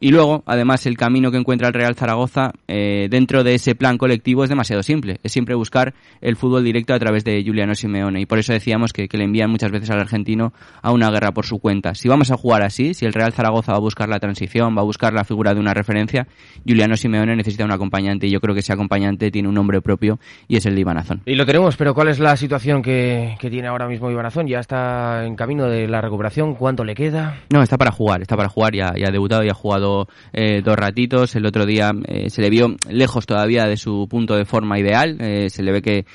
Y 0.00 0.10
luego, 0.10 0.42
además, 0.46 0.86
el 0.86 0.96
camino 0.96 1.30
que 1.30 1.38
encuentra 1.38 1.68
el 1.68 1.74
Real 1.74 1.94
Zaragoza 1.94 2.52
eh, 2.66 3.08
dentro 3.10 3.44
de 3.44 3.54
ese 3.54 3.74
plan 3.74 3.98
colectivo 3.98 4.44
es 4.44 4.48
demasiado 4.48 4.82
simple. 4.82 5.18
Es 5.22 5.32
siempre 5.32 5.54
buscar 5.54 5.94
el 6.20 6.36
fútbol 6.36 6.64
directo 6.64 6.94
a 6.94 6.98
través 6.98 7.24
de 7.24 7.42
Juliano 7.44 7.74
Simeone. 7.74 8.20
Y 8.20 8.26
por 8.26 8.38
eso 8.38 8.52
decíamos 8.52 8.92
que, 8.92 9.08
que 9.08 9.18
le 9.18 9.24
envían 9.24 9.50
muchas 9.50 9.70
veces 9.70 9.90
al 9.90 10.00
argentino 10.00 10.52
a 10.82 10.92
una 10.92 11.10
guerra 11.10 11.32
por 11.32 11.46
su 11.46 11.58
cuenta. 11.58 11.77
Si 11.94 12.08
vamos 12.08 12.30
a 12.30 12.36
jugar 12.36 12.62
así, 12.62 12.94
si 12.94 13.06
el 13.06 13.12
Real 13.12 13.32
Zaragoza 13.32 13.72
va 13.72 13.78
a 13.78 13.80
buscar 13.80 14.08
la 14.08 14.18
transición, 14.18 14.76
va 14.76 14.82
a 14.82 14.84
buscar 14.84 15.12
la 15.12 15.24
figura 15.24 15.54
de 15.54 15.60
una 15.60 15.74
referencia, 15.74 16.26
Juliano 16.66 16.96
Simeone 16.96 17.36
necesita 17.36 17.64
un 17.64 17.72
acompañante 17.72 18.26
y 18.26 18.30
yo 18.30 18.40
creo 18.40 18.54
que 18.54 18.60
ese 18.60 18.72
acompañante 18.72 19.30
tiene 19.30 19.48
un 19.48 19.54
nombre 19.54 19.80
propio 19.80 20.18
y 20.48 20.56
es 20.56 20.66
el 20.66 20.74
de 20.74 20.80
Iván 20.80 20.98
Azón. 20.98 21.22
Y 21.26 21.34
lo 21.34 21.46
tenemos, 21.46 21.76
pero 21.76 21.94
¿cuál 21.94 22.08
es 22.08 22.18
la 22.18 22.36
situación 22.36 22.82
que, 22.82 23.36
que 23.40 23.50
tiene 23.50 23.68
ahora 23.68 23.86
mismo 23.86 24.10
Iván 24.10 24.26
Azón? 24.26 24.46
¿Ya 24.46 24.60
está 24.60 25.24
en 25.24 25.36
camino 25.36 25.66
de 25.66 25.86
la 25.88 26.00
recuperación? 26.00 26.54
¿Cuánto 26.54 26.84
le 26.84 26.94
queda? 26.94 27.40
No, 27.50 27.62
está 27.62 27.78
para 27.78 27.90
jugar, 27.90 28.22
está 28.22 28.36
para 28.36 28.48
jugar, 28.48 28.74
ya, 28.74 28.94
ya 28.96 29.08
ha 29.08 29.12
debutado, 29.12 29.42
ya 29.42 29.52
ha 29.52 29.54
jugado 29.54 30.08
eh, 30.32 30.62
dos 30.62 30.76
ratitos, 30.76 31.34
el 31.36 31.46
otro 31.46 31.66
día 31.66 31.92
eh, 32.06 32.30
se 32.30 32.42
le 32.42 32.50
vio 32.50 32.76
lejos 32.88 33.26
todavía 33.26 33.64
de 33.64 33.76
su 33.76 34.06
punto 34.08 34.36
de 34.36 34.44
forma 34.44 34.78
ideal, 34.78 35.16
eh, 35.20 35.50
se 35.50 35.62
le 35.62 35.72
ve 35.72 35.82
que 35.82 36.06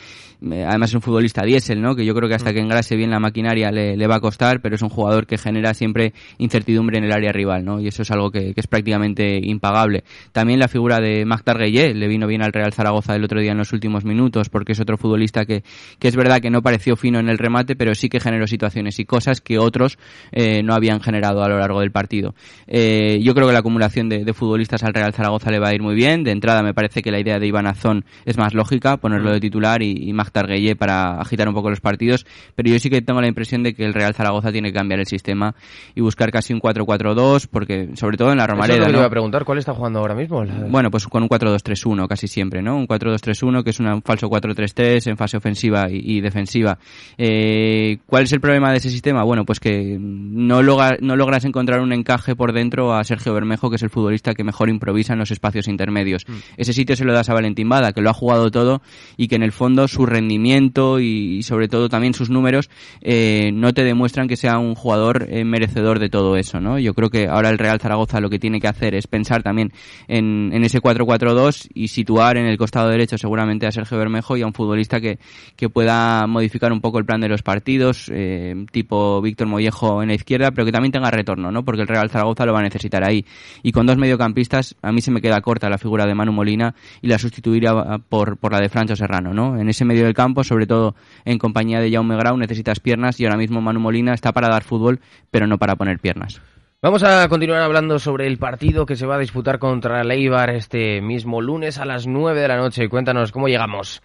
además 0.43 0.89
es 0.89 0.95
un 0.95 1.01
futbolista 1.01 1.43
diésel, 1.43 1.81
¿no? 1.81 1.95
Que 1.95 2.05
yo 2.05 2.13
creo 2.13 2.29
que 2.29 2.35
hasta 2.35 2.53
que 2.53 2.59
engrase 2.59 2.95
bien 2.95 3.09
la 3.09 3.19
maquinaria 3.19 3.71
le, 3.71 3.95
le 3.95 4.07
va 4.07 4.15
a 4.15 4.19
costar, 4.19 4.61
pero 4.61 4.75
es 4.75 4.81
un 4.81 4.89
jugador 4.89 5.25
que 5.25 5.37
genera 5.37 5.73
siempre 5.73 6.13
incertidumbre 6.37 6.97
en 6.97 7.05
el 7.05 7.11
área 7.11 7.31
rival, 7.31 7.63
¿no? 7.65 7.79
Y 7.79 7.87
eso 7.87 8.01
es 8.01 8.11
algo 8.11 8.31
que, 8.31 8.53
que 8.53 8.59
es 8.59 8.67
prácticamente 8.67 9.39
impagable. 9.41 10.03
También 10.31 10.59
la 10.59 10.67
figura 10.67 10.99
de 10.99 11.25
Magdar 11.25 11.57
Gueye 11.57 11.93
le 11.93 12.07
vino 12.07 12.27
bien 12.27 12.41
al 12.41 12.51
Real 12.51 12.73
Zaragoza 12.73 13.15
el 13.15 13.23
otro 13.23 13.39
día 13.39 13.51
en 13.51 13.57
los 13.57 13.73
últimos 13.73 14.05
minutos, 14.05 14.49
porque 14.49 14.73
es 14.73 14.79
otro 14.79 14.97
futbolista 14.97 15.45
que, 15.45 15.63
que 15.99 16.07
es 16.07 16.15
verdad 16.15 16.41
que 16.41 16.49
no 16.49 16.61
pareció 16.61 16.95
fino 16.95 17.19
en 17.19 17.29
el 17.29 17.37
remate, 17.37 17.75
pero 17.75 17.95
sí 17.95 18.09
que 18.09 18.19
generó 18.19 18.45
situaciones 18.47 18.99
y 18.99 19.05
cosas 19.05 19.41
que 19.41 19.57
otros 19.57 19.97
eh, 20.31 20.61
no 20.63 20.73
habían 20.73 20.99
generado 20.99 21.43
a 21.43 21.47
lo 21.49 21.57
largo 21.57 21.79
del 21.79 21.91
partido. 21.91 22.35
Eh, 22.67 23.19
yo 23.23 23.33
creo 23.33 23.47
que 23.47 23.53
la 23.53 23.59
acumulación 23.59 24.09
de, 24.09 24.25
de 24.25 24.33
futbolistas 24.33 24.83
al 24.83 24.93
Real 24.93 25.13
Zaragoza 25.13 25.51
le 25.51 25.59
va 25.59 25.69
a 25.69 25.73
ir 25.73 25.81
muy 25.81 25.95
bien. 25.95 26.23
De 26.23 26.31
entrada 26.31 26.63
me 26.63 26.73
parece 26.73 27.01
que 27.01 27.11
la 27.11 27.19
idea 27.19 27.39
de 27.39 27.47
Iván 27.47 27.67
Azón 27.67 28.05
es 28.25 28.37
más 28.37 28.53
lógica, 28.53 28.97
ponerlo 28.97 29.31
de 29.31 29.39
titular 29.39 29.81
y, 29.81 30.09
y 30.09 30.13
Magdar 30.13 30.32
Gueye 30.41 30.75
para 30.75 31.19
agitar 31.19 31.47
un 31.47 31.53
poco 31.53 31.69
los 31.69 31.81
partidos, 31.81 32.25
pero 32.55 32.69
yo 32.69 32.79
sí 32.79 32.89
que 32.89 33.01
tengo 33.01 33.21
la 33.21 33.27
impresión 33.27 33.63
de 33.63 33.73
que 33.73 33.85
el 33.85 33.93
Real 33.93 34.13
Zaragoza 34.13 34.51
tiene 34.51 34.69
que 34.69 34.77
cambiar 34.77 34.99
el 34.99 35.05
sistema 35.05 35.55
y 35.95 36.01
buscar 36.01 36.31
casi 36.31 36.53
un 36.53 36.59
4-4-2, 36.59 37.47
porque 37.49 37.89
sobre 37.95 38.17
todo 38.17 38.31
en 38.31 38.37
la 38.37 38.47
Romareda. 38.47 38.87
Eso 38.87 38.91
iba 38.91 39.05
a 39.05 39.09
preguntar, 39.09 39.45
¿cuál 39.45 39.59
está 39.59 39.73
jugando 39.73 39.99
ahora 39.99 40.15
mismo? 40.15 40.43
Bueno, 40.69 40.89
pues 40.91 41.07
con 41.07 41.23
un 41.23 41.29
4-2-3-1 41.29 42.07
casi 42.07 42.27
siempre, 42.27 42.61
¿no? 42.61 42.75
Un 42.75 42.87
4-2-3-1 42.87 43.63
que 43.63 43.69
es 43.69 43.79
un 43.79 44.01
falso 44.01 44.29
4-3-3 44.29 45.09
en 45.09 45.17
fase 45.17 45.37
ofensiva 45.37 45.87
y, 45.89 46.21
defensiva. 46.21 46.77
Eh, 47.17 47.97
¿Cuál 48.05 48.23
es 48.23 48.33
el 48.33 48.41
problema 48.41 48.71
de 48.71 48.77
ese 48.77 48.89
sistema? 48.89 49.23
Bueno, 49.23 49.45
pues 49.45 49.59
que 49.59 49.97
no, 49.99 50.61
no 50.61 51.15
logras 51.15 51.45
encontrar 51.45 51.81
un 51.81 51.93
encaje 51.93 52.35
por 52.35 52.53
dentro 52.53 52.93
a 52.93 53.03
Sergio 53.03 53.33
Bermejo, 53.33 53.69
que 53.69 53.75
es 53.75 53.83
el 53.83 53.89
futbolista 53.89 54.33
que 54.33 54.43
mejor 54.43 54.69
improvisa 54.69 55.13
en 55.13 55.19
los 55.19 55.31
espacios 55.31 55.67
intermedios. 55.67 56.25
Mm. 56.27 56.33
Ese 56.57 56.73
sitio 56.73 56.95
se 56.95 57.05
lo 57.05 57.13
das 57.13 57.29
a 57.29 57.33
Valentín 57.33 57.69
Bada, 57.69 57.91
que 57.91 58.01
lo 58.01 58.09
ha 58.09 58.13
jugado 58.13 58.51
todo 58.51 58.81
y 59.17 59.27
que 59.27 59.35
en 59.35 59.43
el 59.43 59.51
fondo 59.51 59.87
su 59.87 60.05
rendimiento 60.05 60.22
y, 60.31 61.43
sobre 61.43 61.67
todo 61.67 61.89
también 61.89 62.13
sus 62.13 62.29
números 62.29 62.69
eh, 63.01 63.51
no 63.53 63.73
te 63.73 63.83
demuestran 63.83 64.27
que 64.27 64.37
sea 64.37 64.57
un 64.57 64.75
jugador 64.75 65.27
eh, 65.29 65.43
merecedor 65.43 65.99
de 65.99 66.09
todo 66.09 66.37
eso, 66.37 66.59
¿no? 66.59 66.79
Yo 66.79 66.93
creo 66.93 67.09
que 67.09 67.27
ahora 67.27 67.49
el 67.49 67.57
Real 67.57 67.79
Zaragoza 67.79 68.19
lo 68.19 68.29
que 68.29 68.39
tiene 68.39 68.59
que 68.59 68.67
hacer 68.67 68.95
es 68.95 69.07
pensar 69.07 69.43
también 69.43 69.71
en, 70.07 70.51
en 70.53 70.63
ese 70.63 70.79
4-4-2 70.79 71.69
y 71.73 71.87
situar 71.87 72.37
en 72.37 72.45
el 72.45 72.57
costado 72.57 72.89
derecho 72.89 73.17
seguramente 73.17 73.67
a 73.67 73.71
Sergio 73.71 73.97
Bermejo 73.97 74.37
y 74.37 74.41
a 74.41 74.47
un 74.47 74.53
futbolista 74.53 74.99
que, 74.99 75.19
que 75.55 75.69
pueda 75.69 76.25
modificar 76.27 76.71
un 76.71 76.81
poco 76.81 76.99
el 76.99 77.05
plan 77.05 77.21
de 77.21 77.29
los 77.29 77.43
partidos, 77.43 78.09
eh, 78.13 78.65
tipo 78.71 79.21
Víctor 79.21 79.47
Mollejo 79.47 80.01
en 80.01 80.09
la 80.09 80.15
izquierda, 80.15 80.51
pero 80.51 80.65
que 80.65 80.71
también 80.71 80.91
tenga 80.91 81.11
retorno, 81.11 81.51
¿no? 81.51 81.63
Porque 81.63 81.81
el 81.81 81.87
Real 81.87 82.09
Zaragoza 82.09 82.45
lo 82.45 82.53
va 82.53 82.59
a 82.59 82.63
necesitar 82.63 83.03
ahí. 83.03 83.25
Y 83.61 83.71
con 83.71 83.85
dos 83.85 83.97
mediocampistas, 83.97 84.75
a 84.81 84.91
mí 84.91 85.01
se 85.01 85.11
me 85.11 85.21
queda 85.21 85.41
corta 85.41 85.69
la 85.69 85.77
figura 85.77 86.05
de 86.05 86.15
Manu 86.15 86.31
Molina 86.31 86.75
y 87.01 87.07
la 87.07 87.17
sustituiría 87.17 87.73
por, 88.09 88.37
por 88.37 88.51
la 88.51 88.59
de 88.59 88.69
Francho 88.69 88.95
Serrano, 88.95 89.33
¿no? 89.33 89.59
En 89.59 89.69
ese 89.69 89.85
medio 89.85 90.02
del 90.05 90.13
campo, 90.13 90.43
sobre 90.43 90.67
todo 90.67 90.95
en 91.25 91.37
compañía 91.37 91.79
de 91.79 91.91
Jaume 91.91 92.15
Grau, 92.15 92.37
necesitas 92.37 92.79
piernas 92.79 93.19
y 93.19 93.25
ahora 93.25 93.37
mismo 93.37 93.61
Manu 93.61 93.79
Molina 93.79 94.13
está 94.13 94.31
para 94.31 94.49
dar 94.49 94.63
fútbol, 94.63 94.99
pero 95.31 95.47
no 95.47 95.57
para 95.57 95.75
poner 95.75 95.99
piernas. 95.99 96.41
Vamos 96.83 97.01
a 97.03 97.29
continuar 97.29 97.61
hablando 97.61 97.97
sobre 97.97 98.27
el 98.27 98.37
partido 98.37 98.85
que 98.85 98.97
se 98.97 99.05
va 99.05 99.15
a 99.15 99.19
disputar 99.19 99.57
contra 99.57 100.03
Leibar 100.03 100.49
este 100.49 100.99
mismo 100.99 101.39
lunes 101.39 101.77
a 101.77 101.85
las 101.85 102.07
9 102.07 102.41
de 102.41 102.47
la 102.49 102.57
noche. 102.57 102.89
Cuéntanos 102.89 103.31
cómo 103.31 103.47
llegamos. 103.47 104.01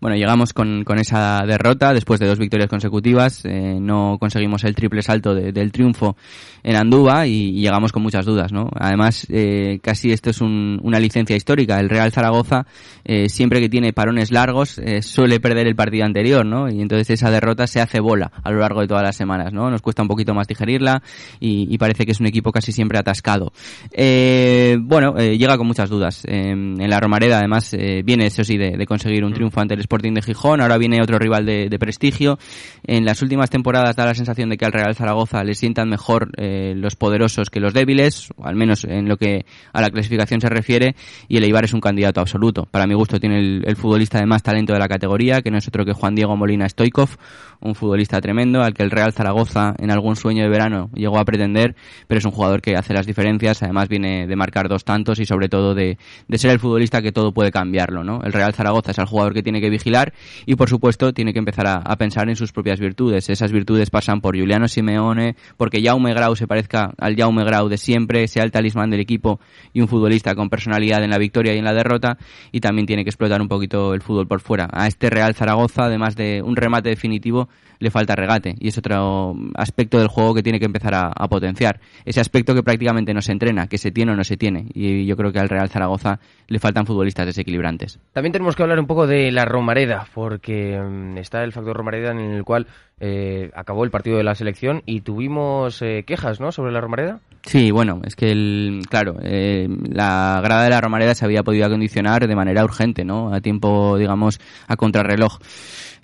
Bueno, 0.00 0.16
llegamos 0.16 0.52
con, 0.52 0.84
con 0.84 0.98
esa 0.98 1.42
derrota 1.46 1.92
después 1.92 2.20
de 2.20 2.28
dos 2.28 2.38
victorias 2.38 2.68
consecutivas. 2.68 3.44
Eh, 3.44 3.78
no 3.80 4.18
conseguimos 4.20 4.62
el 4.64 4.74
triple 4.74 5.02
salto 5.02 5.34
del 5.34 5.72
triunfo 5.72 6.16
en 6.62 6.76
Andúba 6.76 7.26
y, 7.26 7.60
llegamos 7.60 7.90
con 7.90 8.02
muchas 8.02 8.24
dudas, 8.24 8.52
¿no? 8.52 8.68
Además, 8.78 9.26
eh, 9.28 9.80
casi 9.82 10.12
esto 10.12 10.30
es 10.30 10.40
una 10.40 11.00
licencia 11.00 11.34
histórica. 11.34 11.80
El 11.80 11.88
Real 11.88 12.12
Zaragoza, 12.12 12.66
eh, 13.04 13.28
siempre 13.28 13.60
que 13.60 13.68
tiene 13.68 13.92
parones 13.92 14.30
largos, 14.30 14.80
suele 15.00 15.40
perder 15.40 15.66
el 15.66 15.74
partido 15.74 16.04
anterior, 16.04 16.46
¿no? 16.46 16.68
Y 16.70 16.80
entonces 16.80 17.10
esa 17.10 17.30
derrota 17.30 17.66
se 17.66 17.80
hace 17.80 18.00
bola 18.00 18.30
a 18.42 18.50
lo 18.50 18.60
largo 18.60 18.80
de 18.80 18.86
todas 18.86 19.02
las 19.02 19.16
semanas, 19.16 19.52
¿no? 19.52 19.70
Nos 19.70 19.82
cuesta 19.82 20.02
un 20.02 20.08
poquito 20.08 20.34
más 20.34 20.46
digerirla 20.46 21.02
y 21.40 21.76
parece 21.78 22.06
que 22.06 22.11
es 22.12 22.20
un 22.20 22.26
equipo 22.26 22.52
casi 22.52 22.72
siempre 22.72 22.98
atascado. 22.98 23.52
Eh, 23.90 24.78
bueno, 24.80 25.14
eh, 25.18 25.36
llega 25.36 25.58
con 25.58 25.66
muchas 25.66 25.90
dudas. 25.90 26.24
Eh, 26.26 26.50
en 26.52 26.90
la 26.90 27.00
Romareda, 27.00 27.38
además, 27.38 27.74
viene, 28.04 28.26
eso 28.26 28.44
sí, 28.44 28.56
de, 28.56 28.86
conseguir 28.86 29.24
un 29.24 29.32
triunfo 29.32 29.60
ante 29.60 29.74
el 29.74 29.80
Sporting 29.80 30.12
de 30.12 30.22
Gijón. 30.22 30.60
Ahora 30.60 30.78
viene 30.78 31.00
otro 31.02 31.18
rival 31.18 31.46
de, 31.46 31.78
prestigio. 31.78 32.38
En 32.84 33.04
las 33.04 33.22
últimas 33.22 33.50
temporadas 33.50 33.96
da 33.96 34.06
la 34.06 34.14
sensación 34.14 34.48
de 34.50 34.56
que 34.56 34.64
al 34.64 34.72
Real 34.72 34.94
Zaragoza 34.94 35.42
le 35.42 35.54
sientan 35.54 35.88
mejor 35.88 36.30
los 36.38 36.96
poderosos 36.96 37.50
que 37.50 37.60
los 37.60 37.74
débiles, 37.74 38.28
al 38.40 38.54
menos 38.54 38.84
en 38.84 39.08
lo 39.08 39.16
que 39.16 39.44
a 39.72 39.80
la 39.80 39.90
clasificación 39.90 40.40
se 40.40 40.48
refiere. 40.48 40.94
Y 41.28 41.38
el 41.38 41.44
Eibar 41.44 41.64
es 41.64 41.72
un 41.72 41.80
candidato 41.80 42.20
absoluto. 42.20 42.68
Para 42.70 42.86
mi 42.86 42.94
gusto, 42.94 43.18
tiene 43.18 43.38
el, 43.38 43.64
el 43.66 43.76
futbolista 43.76 44.18
de 44.18 44.26
más 44.26 44.42
talento 44.42 44.72
de 44.72 44.78
la 44.78 44.88
categoría, 44.88 45.42
que 45.42 45.50
no 45.50 45.58
es 45.58 45.66
otro 45.66 45.84
que 45.84 45.92
Juan 45.92 46.14
Diego 46.14 46.36
Molina 46.36 46.68
Stoikov, 46.68 47.16
un 47.60 47.74
futbolista 47.74 48.20
tremendo 48.20 48.62
al 48.62 48.74
que 48.74 48.82
el 48.82 48.90
Real 48.90 49.12
Zaragoza 49.12 49.74
en 49.78 49.90
algún 49.90 50.16
sueño 50.16 50.42
de 50.42 50.50
verano 50.50 50.90
llegó 50.94 51.18
a 51.18 51.24
pretender, 51.24 51.76
pero 52.06 52.18
es 52.18 52.24
un 52.24 52.32
jugador 52.32 52.60
que 52.60 52.76
hace 52.76 52.94
las 52.94 53.06
diferencias, 53.06 53.62
además 53.62 53.88
viene 53.88 54.26
de 54.26 54.36
marcar 54.36 54.68
dos 54.68 54.84
tantos 54.84 55.18
y 55.18 55.26
sobre 55.26 55.48
todo 55.48 55.74
de, 55.74 55.98
ser 56.34 56.50
el 56.50 56.58
futbolista 56.58 57.02
que 57.02 57.12
todo 57.12 57.32
puede 57.32 57.50
cambiarlo, 57.50 58.04
¿no? 58.04 58.20
El 58.22 58.32
Real 58.32 58.54
Zaragoza 58.54 58.90
es 58.90 58.98
el 58.98 59.06
jugador 59.06 59.34
que 59.34 59.42
tiene 59.42 59.60
que 59.60 59.70
vigilar 59.70 60.12
y 60.46 60.56
por 60.56 60.68
supuesto 60.68 61.12
tiene 61.12 61.32
que 61.32 61.38
empezar 61.38 61.66
a, 61.66 61.96
pensar 61.96 62.28
en 62.28 62.36
sus 62.36 62.52
propias 62.52 62.80
virtudes. 62.80 63.28
Esas 63.28 63.52
virtudes 63.52 63.90
pasan 63.90 64.20
por 64.20 64.36
Juliano 64.36 64.66
Simeone, 64.66 65.36
porque 65.56 65.82
Jaume 65.82 66.14
Grau 66.14 66.34
se 66.36 66.46
parezca 66.46 66.92
al 66.98 67.16
Jaume 67.16 67.44
Grau 67.44 67.68
de 67.68 67.78
siempre, 67.78 68.26
sea 68.28 68.44
el 68.44 68.50
talismán 68.50 68.90
del 68.90 69.00
equipo 69.00 69.40
y 69.72 69.80
un 69.80 69.88
futbolista 69.88 70.34
con 70.34 70.48
personalidad 70.48 71.04
en 71.04 71.10
la 71.10 71.18
victoria 71.18 71.54
y 71.54 71.58
en 71.58 71.64
la 71.64 71.74
derrota 71.74 72.18
y 72.50 72.60
también 72.60 72.86
tiene 72.86 73.04
que 73.04 73.10
explotar 73.10 73.40
un 73.40 73.48
poquito 73.48 73.94
el 73.94 74.02
fútbol 74.02 74.26
por 74.26 74.40
fuera. 74.40 74.68
A 74.72 74.86
este 74.86 75.10
Real 75.10 75.34
Zaragoza, 75.34 75.84
además 75.84 76.16
de 76.16 76.42
un 76.42 76.56
remate 76.56 76.88
definitivo, 76.88 77.48
le 77.82 77.90
falta 77.90 78.14
regate 78.14 78.54
y 78.60 78.68
es 78.68 78.78
otro 78.78 79.34
aspecto 79.54 79.98
del 79.98 80.06
juego 80.06 80.34
que 80.34 80.42
tiene 80.42 80.60
que 80.60 80.66
empezar 80.66 80.94
a, 80.94 81.28
potenciar. 81.28 81.80
Ese 82.04 82.20
aspecto 82.20 82.54
que 82.54 82.62
prácticamente 82.62 83.12
no 83.12 83.22
se 83.22 83.32
entrena, 83.32 83.66
que 83.66 83.78
se 83.78 83.90
tiene 83.90 84.12
o 84.12 84.14
no 84.16 84.22
se 84.22 84.36
tiene. 84.36 84.66
Y 84.74 85.04
yo 85.06 85.16
creo 85.16 85.32
que 85.32 85.40
al 85.40 85.48
Real 85.48 85.68
Zaragoza 85.68 86.20
le 86.46 86.58
faltan 86.58 86.86
futbolistas 86.86 87.26
desequilibrantes. 87.26 87.98
También 88.12 88.32
tenemos 88.32 88.54
que 88.54 88.62
hablar 88.62 88.78
un 88.78 88.86
poco 88.86 89.06
de 89.06 89.32
la 89.32 89.44
Romareda, 89.44 90.06
porque 90.14 90.78
mm, 90.78 91.18
está 91.18 91.42
el 91.42 91.52
factor 91.52 91.76
Romareda 91.76 92.12
en 92.12 92.18
el 92.18 92.44
cual 92.44 92.66
eh, 93.00 93.50
acabó 93.54 93.82
el 93.82 93.90
partido 93.90 94.16
de 94.16 94.22
la 94.22 94.36
selección 94.36 94.82
y 94.86 95.00
tuvimos 95.00 95.82
eh, 95.82 96.04
quejas 96.06 96.38
¿no? 96.38 96.52
sobre 96.52 96.70
la 96.70 96.80
Romareda. 96.80 97.20
Sí, 97.44 97.72
bueno, 97.72 98.00
es 98.04 98.14
que, 98.14 98.30
el, 98.30 98.82
claro, 98.88 99.16
eh, 99.22 99.66
la 99.90 100.40
grada 100.44 100.64
de 100.64 100.70
la 100.70 100.80
Romareda 100.80 101.14
se 101.14 101.24
había 101.24 101.42
podido 101.42 101.66
acondicionar 101.66 102.28
de 102.28 102.36
manera 102.36 102.62
urgente, 102.62 103.04
¿no? 103.04 103.34
A 103.34 103.40
tiempo, 103.40 103.98
digamos, 103.98 104.38
a 104.68 104.76
contrarreloj. 104.76 105.38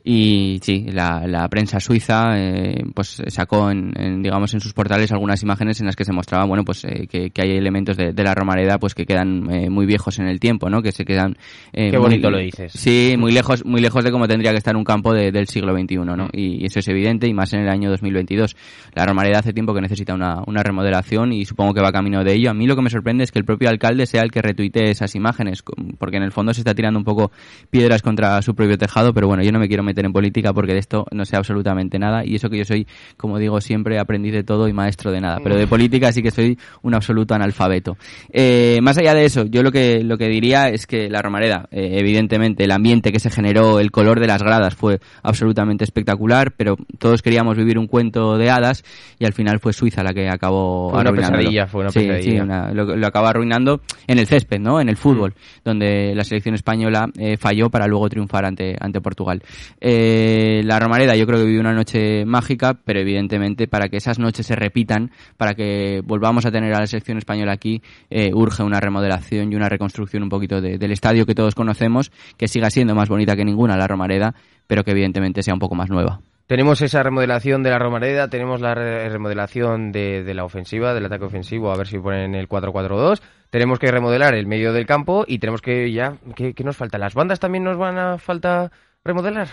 Y 0.04 0.60
sí, 0.62 0.86
la, 0.90 1.26
la 1.26 1.48
prensa 1.48 1.80
suiza 1.80 2.34
eh, 2.36 2.84
pues 2.94 3.20
sacó 3.26 3.70
en, 3.70 4.22
digamos 4.22 4.54
en 4.54 4.60
sus 4.60 4.72
portales 4.72 5.10
algunas 5.12 5.42
imágenes 5.42 5.80
en 5.80 5.86
las 5.86 5.96
que 5.96 6.04
se 6.04 6.12
mostraba 6.12 6.44
bueno 6.46 6.64
pues 6.64 6.84
eh, 6.84 7.06
que, 7.10 7.30
que, 7.30 7.42
hay 7.42 7.56
elementos 7.56 7.96
de, 7.96 8.12
de, 8.12 8.22
la 8.22 8.34
Romareda 8.34 8.78
pues 8.78 8.94
que 8.94 9.04
quedan 9.04 9.50
eh, 9.50 9.68
muy 9.68 9.86
viejos 9.86 10.18
en 10.18 10.28
el 10.28 10.38
tiempo, 10.40 10.70
¿no? 10.70 10.82
Que 10.82 10.92
se 10.92 11.04
quedan 11.04 11.36
Qué 11.72 11.96
bonito 11.98 12.30
lo 12.30 12.38
dices. 12.38 12.72
Sí, 12.72 13.16
muy 13.18 13.32
lejos 13.32 13.64
muy 13.64 13.80
lejos 13.80 14.04
de 14.04 14.12
cómo 14.12 14.28
tendría 14.28 14.52
que 14.52 14.58
estar 14.58 14.76
un 14.76 14.84
campo 14.84 15.12
del 15.12 15.46
siglo 15.48 15.76
XXI, 15.76 15.96
¿no? 15.96 16.28
Y, 16.32 16.64
eso 16.64 16.78
es 16.78 16.88
evidente 16.88 17.26
y 17.26 17.34
más 17.34 17.52
en 17.52 17.60
el 17.60 17.68
año 17.68 17.90
2022. 17.90 18.56
La 18.94 19.04
Romareda 19.04 19.40
hace 19.40 19.52
tiempo 19.52 19.74
que 19.74 19.80
necesita 19.80 20.14
una, 20.14 20.42
una 20.46 20.62
remodelación 20.62 21.32
y 21.32 21.44
supongo 21.44 21.74
que 21.74 21.80
va 21.80 21.92
camino 21.92 22.22
de 22.24 22.34
ello. 22.34 22.50
A 22.50 22.54
mí 22.54 22.66
lo 22.66 22.76
que 22.76 22.82
me 22.82 22.90
sorprende 22.90 23.24
es 23.24 23.32
que 23.32 23.38
el 23.38 23.44
propio 23.44 23.68
alcalde 23.68 24.06
sea 24.06 24.22
el 24.22 24.30
que 24.30 24.42
retuite 24.42 24.90
esas 24.90 25.14
imágenes, 25.14 25.62
porque 25.98 26.16
en 26.16 26.22
el 26.22 26.32
fondo 26.32 26.52
se 26.52 26.60
está 26.60 26.74
tirando 26.74 26.98
un 26.98 27.04
poco 27.04 27.30
piedras 27.70 28.02
contra 28.02 28.40
su 28.42 28.54
propio 28.54 28.76
tejado, 28.78 29.12
pero 29.12 29.26
bueno, 29.28 29.42
yo 29.42 29.52
no 29.52 29.58
me 29.58 29.68
quiero 29.68 29.82
meter 29.88 30.04
en 30.04 30.12
política 30.12 30.52
porque 30.52 30.72
de 30.72 30.78
esto 30.78 31.06
no 31.12 31.24
sé 31.24 31.36
absolutamente 31.36 31.98
nada 31.98 32.24
y 32.24 32.36
eso 32.36 32.48
que 32.50 32.58
yo 32.58 32.64
soy, 32.64 32.86
como 33.16 33.38
digo 33.38 33.60
siempre, 33.60 33.98
aprendiz 33.98 34.32
de 34.32 34.44
todo 34.44 34.68
y 34.68 34.72
maestro 34.72 35.10
de 35.10 35.20
nada, 35.20 35.38
pero 35.42 35.56
de 35.56 35.66
política 35.66 36.12
sí 36.12 36.22
que 36.22 36.30
soy 36.30 36.58
un 36.82 36.94
absoluto 36.94 37.34
analfabeto. 37.34 37.96
Eh, 38.30 38.78
más 38.82 38.98
allá 38.98 39.14
de 39.14 39.24
eso, 39.24 39.44
yo 39.46 39.62
lo 39.62 39.72
que, 39.72 40.02
lo 40.04 40.18
que 40.18 40.28
diría 40.28 40.68
es 40.68 40.86
que 40.86 41.08
la 41.08 41.22
Romareda, 41.22 41.68
eh, 41.70 41.96
evidentemente, 41.98 42.64
el 42.64 42.70
ambiente 42.70 43.12
que 43.12 43.20
se 43.20 43.30
generó, 43.30 43.80
el 43.80 43.90
color 43.90 44.20
de 44.20 44.26
las 44.26 44.42
gradas 44.42 44.74
fue 44.74 45.00
absolutamente 45.22 45.84
espectacular, 45.84 46.52
pero 46.56 46.76
todos 46.98 47.22
queríamos 47.22 47.56
vivir 47.56 47.78
un 47.78 47.86
cuento 47.86 48.36
de 48.36 48.50
hadas 48.50 48.84
y 49.18 49.24
al 49.24 49.32
final 49.32 49.58
fue 49.58 49.72
Suiza 49.72 50.02
la 50.02 50.12
que 50.12 50.28
acabó 50.28 50.90
fue 50.90 51.00
una 51.00 51.12
pesadilla, 51.12 51.66
fue 51.66 51.80
una 51.82 51.90
pesadilla. 51.90 52.68
Sí, 52.68 52.74
lo, 52.74 52.96
lo, 52.96 53.06
acabó 53.06 53.28
arruinando 53.28 53.80
en 54.06 54.18
el 54.18 54.26
césped, 54.26 54.58
¿no? 54.60 54.80
En 54.80 54.88
el 54.88 54.96
fútbol, 54.96 55.30
mm. 55.30 55.60
donde 55.64 56.14
la 56.14 56.24
selección 56.24 56.54
española 56.54 57.08
eh, 57.18 57.36
falló 57.36 57.70
para 57.70 57.86
luego 57.86 58.08
triunfar 58.08 58.44
ante, 58.44 58.76
ante 58.78 59.00
Portugal. 59.00 59.42
Eh, 59.80 60.62
la 60.64 60.78
Romareda 60.78 61.14
yo 61.16 61.26
creo 61.26 61.38
que 61.38 61.46
vivió 61.46 61.60
una 61.60 61.72
noche 61.72 62.24
mágica, 62.24 62.74
pero 62.84 63.00
evidentemente 63.00 63.68
para 63.68 63.88
que 63.88 63.98
esas 63.98 64.18
noches 64.18 64.46
se 64.46 64.56
repitan, 64.56 65.10
para 65.36 65.54
que 65.54 66.02
volvamos 66.04 66.46
a 66.46 66.50
tener 66.50 66.74
a 66.74 66.80
la 66.80 66.86
selección 66.86 67.18
española 67.18 67.52
aquí, 67.52 67.82
eh, 68.10 68.30
urge 68.34 68.62
una 68.62 68.80
remodelación 68.80 69.52
y 69.52 69.56
una 69.56 69.68
reconstrucción 69.68 70.22
un 70.22 70.28
poquito 70.28 70.60
del 70.60 70.92
estadio 70.92 71.26
que 71.26 71.34
todos 71.34 71.54
conocemos, 71.54 72.10
que 72.36 72.48
siga 72.48 72.70
siendo 72.70 72.94
más 72.94 73.08
bonita 73.08 73.36
que 73.36 73.44
ninguna 73.44 73.76
la 73.76 73.86
Romareda, 73.86 74.34
pero 74.66 74.84
que 74.84 74.90
evidentemente 74.90 75.42
sea 75.42 75.54
un 75.54 75.60
poco 75.60 75.74
más 75.74 75.90
nueva. 75.90 76.20
Tenemos 76.48 76.80
esa 76.80 77.02
remodelación 77.02 77.62
de 77.62 77.68
la 77.68 77.78
Romareda, 77.78 78.28
tenemos 78.28 78.62
la 78.62 78.74
remodelación 78.74 79.92
de, 79.92 80.32
la 80.34 80.44
ofensiva, 80.44 80.94
del 80.94 81.04
ataque 81.04 81.26
ofensivo, 81.26 81.70
a 81.70 81.76
ver 81.76 81.86
si 81.86 81.98
ponen 81.98 82.34
el 82.34 82.48
4-4-2. 82.48 83.20
Tenemos 83.50 83.78
que 83.78 83.90
remodelar 83.90 84.34
el 84.34 84.46
medio 84.46 84.72
del 84.72 84.86
campo 84.86 85.26
y 85.28 85.40
tenemos 85.40 85.60
que 85.60 85.92
ya, 85.92 86.14
¿qué, 86.34 86.54
¿qué, 86.54 86.64
nos 86.64 86.74
falta? 86.74 86.96
¿Las 86.96 87.12
bandas 87.12 87.38
también 87.38 87.64
nos 87.64 87.76
van 87.76 87.98
a 87.98 88.16
falta 88.16 88.72
remodelar? 89.08 89.48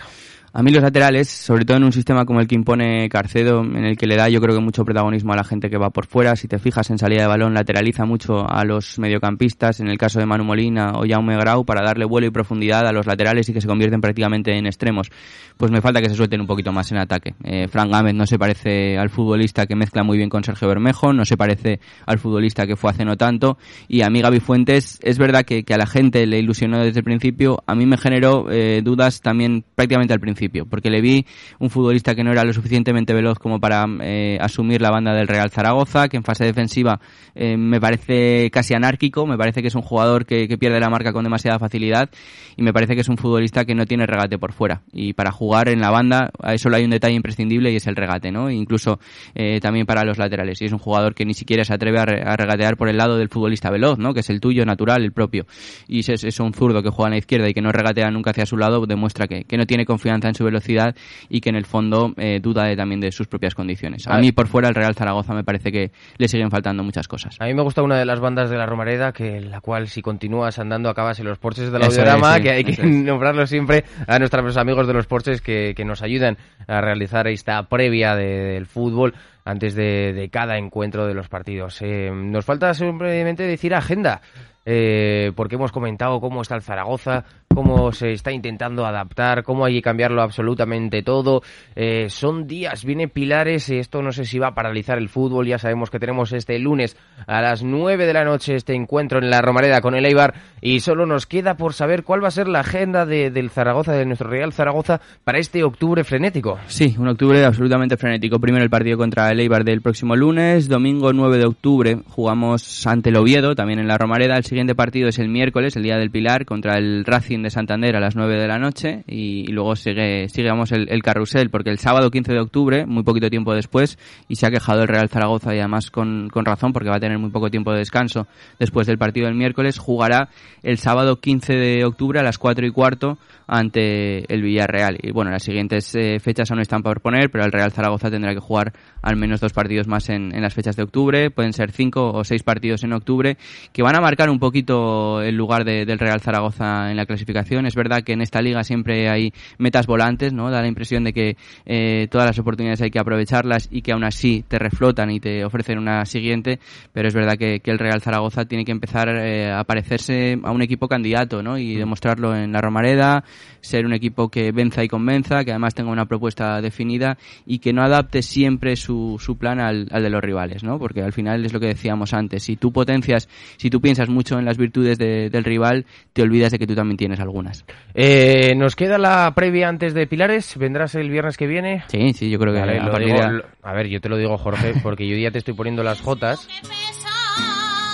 A 0.58 0.62
mí 0.62 0.70
los 0.70 0.82
laterales, 0.82 1.28
sobre 1.28 1.66
todo 1.66 1.76
en 1.76 1.84
un 1.84 1.92
sistema 1.92 2.24
como 2.24 2.40
el 2.40 2.46
que 2.46 2.54
impone 2.54 3.10
Carcedo, 3.10 3.60
en 3.60 3.84
el 3.84 3.98
que 3.98 4.06
le 4.06 4.16
da 4.16 4.30
yo 4.30 4.40
creo 4.40 4.54
que 4.54 4.62
mucho 4.62 4.86
protagonismo 4.86 5.34
a 5.34 5.36
la 5.36 5.44
gente 5.44 5.68
que 5.68 5.76
va 5.76 5.90
por 5.90 6.06
fuera, 6.06 6.34
si 6.34 6.48
te 6.48 6.58
fijas 6.58 6.88
en 6.88 6.96
salida 6.96 7.20
de 7.20 7.28
balón, 7.28 7.52
lateraliza 7.52 8.06
mucho 8.06 8.48
a 8.48 8.64
los 8.64 8.98
mediocampistas, 8.98 9.80
en 9.80 9.88
el 9.88 9.98
caso 9.98 10.18
de 10.18 10.24
Manu 10.24 10.44
Molina 10.44 10.92
o 10.94 11.04
Jaume 11.06 11.36
Grau, 11.36 11.66
para 11.66 11.82
darle 11.82 12.06
vuelo 12.06 12.26
y 12.26 12.30
profundidad 12.30 12.86
a 12.86 12.92
los 12.92 13.04
laterales 13.04 13.46
y 13.50 13.52
que 13.52 13.60
se 13.60 13.68
convierten 13.68 14.00
prácticamente 14.00 14.56
en 14.56 14.64
extremos. 14.64 15.10
Pues 15.58 15.70
me 15.70 15.82
falta 15.82 16.00
que 16.00 16.08
se 16.08 16.14
suelten 16.14 16.40
un 16.40 16.46
poquito 16.46 16.72
más 16.72 16.90
en 16.90 16.98
ataque. 17.00 17.34
Eh, 17.44 17.68
Frank 17.68 17.90
Gámez 17.90 18.14
no 18.14 18.24
se 18.24 18.38
parece 18.38 18.96
al 18.96 19.10
futbolista 19.10 19.66
que 19.66 19.76
mezcla 19.76 20.04
muy 20.04 20.16
bien 20.16 20.30
con 20.30 20.42
Sergio 20.42 20.68
Bermejo, 20.68 21.12
no 21.12 21.26
se 21.26 21.36
parece 21.36 21.80
al 22.06 22.18
futbolista 22.18 22.66
que 22.66 22.76
fue 22.76 22.92
hace 22.92 23.04
no 23.04 23.18
tanto, 23.18 23.58
y 23.88 24.00
a 24.00 24.08
mí 24.08 24.22
Gaby 24.22 24.40
Fuentes, 24.40 25.00
es 25.02 25.18
verdad 25.18 25.44
que, 25.44 25.66
a 25.70 25.76
la 25.76 25.86
gente 25.86 26.24
le 26.26 26.38
ilusionó 26.38 26.78
desde 26.78 27.00
el 27.00 27.04
principio, 27.04 27.62
a 27.66 27.74
mí 27.74 27.84
me 27.84 27.98
generó 27.98 28.50
eh, 28.50 28.80
dudas 28.82 29.20
también 29.20 29.62
prácticamente 29.74 30.14
al 30.14 30.20
principio 30.20 30.45
porque 30.48 30.90
le 30.90 31.00
vi 31.00 31.26
un 31.58 31.70
futbolista 31.70 32.14
que 32.14 32.24
no 32.24 32.32
era 32.32 32.44
lo 32.44 32.52
suficientemente 32.52 33.14
veloz 33.14 33.38
como 33.38 33.60
para 33.60 33.86
eh, 34.00 34.38
asumir 34.40 34.80
la 34.80 34.90
banda 34.90 35.14
del 35.14 35.28
Real 35.28 35.50
Zaragoza, 35.50 36.08
que 36.08 36.16
en 36.16 36.24
fase 36.24 36.44
defensiva 36.44 37.00
eh, 37.34 37.56
me 37.56 37.80
parece 37.80 38.50
casi 38.50 38.74
anárquico, 38.74 39.26
me 39.26 39.36
parece 39.36 39.62
que 39.62 39.68
es 39.68 39.74
un 39.74 39.82
jugador 39.82 40.26
que, 40.26 40.46
pierde 40.56 40.80
la 40.80 40.88
marca 40.88 41.12
con 41.12 41.22
demasiada 41.22 41.58
facilidad 41.58 42.08
y 42.56 42.62
me 42.62 42.72
parece 42.72 42.94
que 42.94 43.02
es 43.02 43.08
un 43.08 43.18
futbolista 43.18 43.66
que 43.66 43.74
no 43.74 43.84
tiene 43.84 44.06
regate 44.06 44.38
por 44.38 44.52
fuera. 44.52 44.82
Y 44.92 45.12
para 45.12 45.32
jugar 45.32 45.68
en 45.68 45.80
la 45.80 45.90
banda, 45.90 46.30
a 46.42 46.54
eso 46.54 46.70
hay 46.72 46.84
un 46.84 46.90
detalle 46.90 47.14
imprescindible 47.14 47.70
y 47.72 47.76
es 47.76 47.86
el 47.86 47.96
regate, 47.96 48.30
¿no? 48.32 48.50
Incluso 48.50 48.98
eh, 49.34 49.60
también 49.60 49.86
para 49.86 50.04
los 50.04 50.18
laterales. 50.18 50.60
Y 50.62 50.66
es 50.66 50.72
un 50.72 50.78
jugador 50.78 51.14
que 51.14 51.24
ni 51.24 51.34
siquiera 51.34 51.64
se 51.64 51.74
atreve 51.74 51.98
a, 51.98 52.36
regatear 52.36 52.76
por 52.76 52.88
el 52.88 52.96
lado 52.96 53.18
del 53.18 53.28
futbolista 53.28 53.70
veloz, 53.70 53.98
¿no? 53.98 54.14
Que 54.14 54.20
es 54.20 54.30
el 54.30 54.40
tuyo, 54.40 54.64
natural, 54.64 55.02
el 55.02 55.12
propio. 55.12 55.46
Y 55.88 56.00
es, 56.00 56.24
es 56.24 56.40
un 56.40 56.54
zurdo 56.54 56.82
que 56.82 56.90
juega 56.90 57.08
a 57.08 57.10
la 57.10 57.18
izquierda 57.18 57.48
y 57.48 57.54
que 57.54 57.62
no 57.62 57.72
regatea 57.72 58.10
nunca 58.10 58.30
hacia 58.30 58.46
su 58.46 58.56
lado, 58.56 58.86
demuestra 58.86 59.26
que, 59.26 59.44
que 59.44 59.56
no 59.56 59.66
tiene 59.66 59.84
confianza 59.84 60.25
en 60.28 60.34
su 60.34 60.44
velocidad 60.44 60.94
y 61.28 61.40
que 61.40 61.50
en 61.50 61.56
el 61.56 61.64
fondo 61.64 62.12
eh, 62.16 62.40
duda 62.40 62.64
de, 62.64 62.76
también 62.76 63.00
de 63.00 63.12
sus 63.12 63.26
propias 63.26 63.54
condiciones. 63.54 64.06
A, 64.06 64.18
mí 64.18 64.32
por 64.32 64.46
fuera 64.48 64.68
el 64.68 64.74
Real 64.74 64.94
Zaragoza 64.94 65.34
me 65.34 65.44
parece 65.44 65.72
que 65.72 65.90
le 66.18 66.28
siguen 66.28 66.50
faltando 66.50 66.82
muchas 66.82 67.08
cosas. 67.08 67.36
A 67.40 67.46
mí 67.46 67.54
me 67.54 67.62
gusta 67.62 67.82
una 67.82 67.98
de 67.98 68.04
las 68.04 68.20
bandas 68.20 68.50
de 68.50 68.56
la 68.56 68.66
Romareda, 68.66 69.12
que 69.12 69.40
la 69.40 69.60
cual 69.60 69.88
si 69.88 70.02
continúas 70.02 70.58
andando 70.58 70.88
acabas 70.88 71.18
en 71.20 71.26
los 71.26 71.38
porches 71.38 71.70
del 71.70 71.82
audiorama, 71.82 72.40
que 72.40 72.50
hay 72.50 72.64
que 72.64 72.82
nombrarlo 72.84 73.46
siempre 73.46 73.84
a 74.06 74.18
nuestros 74.18 74.56
amigos 74.56 74.86
de 74.86 74.92
los 74.92 75.06
porches 75.06 75.40
que, 75.40 75.74
que 75.76 75.84
nos 75.84 76.02
ayudan 76.02 76.36
a 76.66 76.80
realizar 76.80 77.26
esta 77.28 77.62
previa 77.64 78.14
del 78.14 78.66
fútbol 78.66 79.14
antes 79.46 79.74
de, 79.74 80.28
cada 80.30 80.58
encuentro 80.58 81.06
de 81.06 81.14
los 81.14 81.28
partidos. 81.28 81.80
Eh, 81.80 82.10
nos 82.12 82.44
falta 82.44 82.74
simplemente 82.74 83.44
decir 83.44 83.74
agenda. 83.74 84.20
Eh, 84.68 85.30
porque 85.36 85.54
hemos 85.54 85.70
comentado 85.70 86.20
cómo 86.20 86.42
está 86.42 86.56
el 86.56 86.62
Zaragoza, 86.62 87.24
cómo 87.54 87.92
se 87.92 88.10
está 88.12 88.32
intentando 88.32 88.84
adaptar, 88.84 89.44
cómo 89.44 89.64
hay 89.64 89.76
que 89.76 89.82
cambiarlo 89.82 90.20
absolutamente 90.20 91.02
todo. 91.02 91.42
Eh, 91.76 92.08
son 92.10 92.48
días, 92.48 92.84
viene 92.84 93.06
Pilares, 93.06 93.68
y 93.70 93.78
esto 93.78 94.02
no 94.02 94.10
sé 94.10 94.24
si 94.24 94.40
va 94.40 94.48
a 94.48 94.54
paralizar 94.54 94.98
el 94.98 95.08
fútbol, 95.08 95.46
ya 95.46 95.58
sabemos 95.58 95.88
que 95.88 96.00
tenemos 96.00 96.32
este 96.32 96.58
lunes 96.58 96.96
a 97.28 97.40
las 97.40 97.62
9 97.62 98.06
de 98.06 98.12
la 98.12 98.24
noche 98.24 98.56
este 98.56 98.74
encuentro 98.74 99.20
en 99.20 99.30
la 99.30 99.40
Romareda 99.40 99.80
con 99.80 99.94
el 99.94 100.04
Eibar 100.04 100.34
y 100.60 100.80
solo 100.80 101.06
nos 101.06 101.26
queda 101.26 101.56
por 101.56 101.72
saber 101.72 102.02
cuál 102.02 102.24
va 102.24 102.28
a 102.28 102.32
ser 102.32 102.48
la 102.48 102.60
agenda 102.60 103.06
del 103.06 103.50
Zaragoza, 103.50 103.92
de 103.92 104.04
nuestro 104.04 104.28
Real 104.28 104.52
Zaragoza, 104.52 105.00
para 105.22 105.38
este 105.38 105.62
octubre 105.62 106.02
frenético. 106.02 106.58
Sí, 106.66 106.96
un 106.98 107.06
octubre 107.06 107.44
absolutamente 107.44 107.96
frenético. 107.96 108.40
Primero 108.40 108.64
el 108.64 108.70
partido 108.70 108.98
contra 108.98 109.30
el 109.30 109.38
Eibar 109.38 109.64
del 109.64 109.80
próximo 109.80 110.16
lunes, 110.16 110.68
domingo 110.68 111.12
9 111.12 111.38
de 111.38 111.46
octubre 111.46 111.98
jugamos 112.08 112.84
ante 112.86 113.10
el 113.10 113.16
Oviedo, 113.16 113.54
también 113.54 113.78
en 113.78 113.86
la 113.86 113.96
Romareda, 113.96 114.36
el 114.36 114.44
siguiente 114.56 114.74
partido 114.74 115.08
es 115.08 115.18
el 115.18 115.28
miércoles, 115.28 115.76
el 115.76 115.82
día 115.82 115.98
del 115.98 116.10
Pilar, 116.10 116.46
contra 116.46 116.78
el 116.78 117.04
Racing 117.04 117.42
de 117.42 117.50
Santander 117.50 117.94
a 117.94 118.00
las 118.00 118.16
9 118.16 118.40
de 118.40 118.48
la 118.48 118.58
noche 118.58 119.04
y, 119.06 119.46
luego 119.48 119.76
sigue, 119.76 120.30
sigue 120.30 120.48
el, 120.48 120.88
el, 120.88 121.02
carrusel, 121.02 121.50
porque 121.50 121.68
el 121.68 121.76
sábado 121.76 122.10
15 122.10 122.32
de 122.32 122.40
octubre, 122.40 122.86
muy 122.86 123.02
poquito 123.02 123.28
tiempo 123.28 123.52
después, 123.52 123.98
y 124.28 124.36
se 124.36 124.46
ha 124.46 124.50
quejado 124.50 124.80
el 124.80 124.88
Real 124.88 125.10
Zaragoza 125.10 125.54
y 125.54 125.58
además 125.58 125.90
con, 125.90 126.30
con 126.30 126.46
razón, 126.46 126.72
porque 126.72 126.88
va 126.88 126.96
a 126.96 127.00
tener 127.00 127.18
muy 127.18 127.28
poco 127.28 127.50
tiempo 127.50 127.70
de 127.72 127.80
descanso 127.80 128.28
después 128.58 128.86
del 128.86 128.96
partido 128.96 129.26
del 129.26 129.36
miércoles, 129.36 129.78
jugará 129.78 130.30
el 130.62 130.78
sábado 130.78 131.20
15 131.20 131.52
de 131.52 131.84
octubre 131.84 132.18
a 132.18 132.22
las 132.22 132.38
4 132.38 132.66
y 132.66 132.70
cuarto 132.70 133.18
ante 133.46 134.32
el 134.32 134.42
Villarreal. 134.42 134.98
Y 135.02 135.12
bueno, 135.12 135.30
las 135.30 135.42
siguientes 135.42 135.94
eh, 135.94 136.18
fechas 136.18 136.50
aún 136.50 136.60
están 136.60 136.82
por 136.82 137.00
poner, 137.00 137.30
pero 137.30 137.44
el 137.44 137.52
Real 137.52 137.72
Zaragoza 137.72 138.10
tendrá 138.10 138.34
que 138.34 138.40
jugar 138.40 138.72
al 139.02 139.16
menos 139.16 139.40
dos 139.40 139.52
partidos 139.52 139.86
más 139.86 140.08
en, 140.08 140.34
en, 140.34 140.42
las 140.42 140.54
fechas 140.54 140.76
de 140.76 140.82
octubre. 140.82 141.30
Pueden 141.30 141.52
ser 141.52 141.70
cinco 141.70 142.10
o 142.10 142.24
seis 142.24 142.42
partidos 142.42 142.82
en 142.82 142.92
octubre 142.92 143.36
que 143.72 143.82
van 143.82 143.96
a 143.96 144.00
marcar 144.00 144.30
un 144.30 144.38
poquito 144.46 145.22
el 145.22 145.34
lugar 145.34 145.64
del 145.64 145.98
Real 145.98 146.20
Zaragoza 146.20 146.88
en 146.90 146.96
la 146.96 147.04
clasificación. 147.04 147.66
Es 147.66 147.74
verdad 147.74 148.02
que 148.02 148.12
en 148.12 148.20
esta 148.20 148.40
liga 148.40 148.62
siempre 148.62 149.08
hay 149.08 149.32
metas 149.58 149.88
volantes, 149.88 150.32
¿no? 150.32 150.52
Da 150.52 150.62
la 150.62 150.68
impresión 150.68 151.02
de 151.02 151.12
que 151.12 151.36
eh, 151.64 152.06
todas 152.12 152.28
las 152.28 152.38
oportunidades 152.38 152.80
hay 152.80 152.92
que 152.92 153.00
aprovecharlas 153.00 153.68
y 153.72 153.82
que 153.82 153.90
aún 153.90 154.04
así 154.04 154.44
te 154.46 154.60
reflotan 154.60 155.10
y 155.10 155.18
te 155.18 155.44
ofrecen 155.44 155.78
una 155.78 156.04
siguiente, 156.04 156.60
pero 156.92 157.08
es 157.08 157.14
verdad 157.14 157.36
que, 157.36 157.58
que 157.58 157.72
el 157.72 157.80
Real 157.80 158.00
Zaragoza 158.00 158.44
tiene 158.44 158.64
que 158.64 158.70
empezar 158.70 159.08
eh, 159.08 159.50
a 159.50 159.64
parecerse 159.64 160.38
a 160.40 160.52
un 160.52 160.62
equipo 160.62 160.86
candidato, 160.86 161.42
¿no? 161.42 161.58
Y 161.58 161.74
demostrarlo 161.74 162.36
en 162.36 162.52
la 162.52 162.60
Romareda, 162.60 163.24
ser 163.60 163.84
un 163.84 163.94
equipo 163.94 164.28
que 164.28 164.52
venza 164.52 164.84
y 164.84 164.88
convenza, 164.88 165.44
que 165.44 165.50
además 165.50 165.74
tenga 165.74 165.90
una 165.90 166.06
propuesta 166.06 166.60
definida 166.60 167.18
y 167.44 167.58
que 167.58 167.72
no 167.72 167.82
adapte 167.82 168.22
siempre 168.22 168.76
su, 168.76 169.16
su 169.18 169.36
plan 169.36 169.58
al, 169.58 169.88
al, 169.90 170.04
de 170.04 170.10
los 170.10 170.22
rivales, 170.22 170.62
¿no? 170.62 170.78
Porque 170.78 171.02
al 171.02 171.12
final 171.12 171.44
es 171.44 171.52
lo 171.52 171.58
que 171.58 171.66
decíamos 171.66 172.14
antes, 172.14 172.44
si 172.44 172.54
tú 172.54 172.72
potencias, 172.72 173.28
si 173.56 173.70
tú 173.70 173.80
piensas 173.80 174.08
mucho 174.08 174.35
en 174.38 174.44
las 174.44 174.56
virtudes 174.56 174.98
del 174.98 175.44
rival, 175.44 175.86
te 176.12 176.22
olvidas 176.22 176.52
de 176.52 176.58
que 176.58 176.66
tú 176.66 176.74
también 176.74 176.96
tienes 176.96 177.20
algunas. 177.20 177.64
Eh, 177.94 178.54
nos 178.56 178.76
queda 178.76 178.98
la 178.98 179.32
previa 179.34 179.68
antes 179.68 179.94
de 179.94 180.06
Pilares, 180.06 180.56
¿vendrás 180.56 180.94
el 180.94 181.10
viernes 181.10 181.36
que 181.36 181.46
viene? 181.46 181.84
Sí, 181.88 182.12
sí, 182.12 182.30
yo 182.30 182.38
creo 182.38 182.52
que 182.52 182.60
a, 182.60 183.42
a 183.62 183.72
ver, 183.72 183.88
yo 183.88 184.00
te 184.00 184.08
lo 184.08 184.16
digo 184.16 184.36
Jorge, 184.38 184.74
porque 184.82 185.08
yo 185.08 185.16
ya 185.16 185.30
te 185.30 185.38
estoy 185.38 185.54
poniendo 185.54 185.82
las 185.82 186.00
jotas 186.00 186.48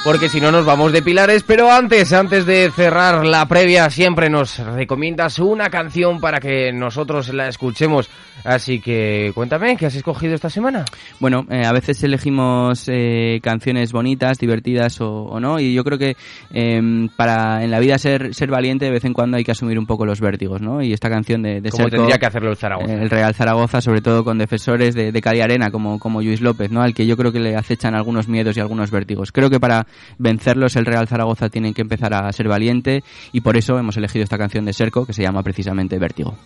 porque 0.04 0.28
si 0.28 0.40
no 0.40 0.50
nos 0.50 0.66
vamos 0.66 0.92
de 0.92 1.02
pilares. 1.02 1.44
Pero 1.44 1.70
antes, 1.70 2.12
antes 2.12 2.44
de 2.44 2.70
cerrar 2.74 3.24
la 3.24 3.46
previa, 3.46 3.88
siempre 3.90 4.28
nos 4.28 4.58
recomiendas 4.58 5.38
una 5.38 5.70
canción 5.70 6.20
para 6.20 6.40
que 6.40 6.72
nosotros 6.72 7.32
la 7.32 7.48
escuchemos. 7.48 8.10
Así 8.44 8.80
que 8.80 9.30
cuéntame, 9.34 9.76
¿qué 9.76 9.86
has 9.86 9.94
escogido 9.94 10.34
esta 10.34 10.50
semana? 10.50 10.84
Bueno, 11.20 11.46
eh, 11.48 11.64
a 11.64 11.72
veces 11.72 12.02
elegimos 12.02 12.88
eh, 12.88 13.38
canciones 13.40 13.92
bonitas, 13.92 14.38
divertidas 14.38 15.00
o, 15.00 15.38
no, 15.38 15.60
y 15.60 15.72
yo 15.72 15.84
creo 15.84 15.96
que 15.96 16.16
em, 16.50 17.08
para 17.08 17.62
en 17.62 17.70
la 17.70 17.78
vida 17.78 17.98
ser, 17.98 18.34
ser 18.34 18.50
valiente 18.50 18.86
de 18.86 18.90
vez 18.90 19.04
en 19.04 19.12
cuando 19.12 19.36
hay 19.36 19.44
que 19.44 19.52
asumir 19.52 19.78
un 19.78 19.86
poco 19.86 20.04
los 20.04 20.20
vértigos, 20.20 20.60
¿no? 20.60 20.82
Y 20.82 20.92
esta 20.92 21.08
canción 21.08 21.42
de, 21.42 21.60
de 21.60 21.70
Como 21.70 21.88
tendría 21.88 22.18
que 22.18 22.26
hacerlo 22.26 22.50
el 22.50 22.56
Zaragoza. 22.56 22.92
el 22.92 23.10
Real 23.10 23.34
Zaragoza, 23.34 23.80
sobre 23.80 24.00
todo 24.00 24.24
con 24.24 24.38
defensores 24.38 24.96
de, 24.96 25.12
de 25.12 25.20
Cali 25.22 25.40
Arena 25.40 25.70
como, 25.70 26.00
como 26.00 26.20
Luis 26.20 26.40
López, 26.40 26.72
¿no? 26.72 26.82
Al 26.82 26.94
que 26.94 27.06
yo 27.06 27.16
creo 27.16 27.30
que 27.30 27.38
le 27.38 27.54
acechan 27.54 27.94
algunos 27.94 28.26
miedos 28.26 28.56
y 28.56 28.60
algunos 28.60 28.90
vértigos. 28.90 29.30
Creo 29.30 29.50
que 29.50 29.60
para 29.60 29.86
vencerlos 30.18 30.76
el 30.76 30.86
Real 30.86 31.08
Zaragoza 31.08 31.48
tiene 31.48 31.74
que 31.74 31.82
empezar 31.82 32.14
a 32.14 32.30
ser 32.32 32.48
valiente 32.48 33.02
y 33.32 33.40
por 33.40 33.56
eso 33.56 33.78
hemos 33.78 33.96
elegido 33.96 34.24
esta 34.24 34.38
canción 34.38 34.64
de 34.64 34.72
Serco 34.72 35.06
que 35.06 35.12
se 35.12 35.22
llama 35.22 35.42
precisamente 35.42 35.98
Vértigo. 35.98 36.36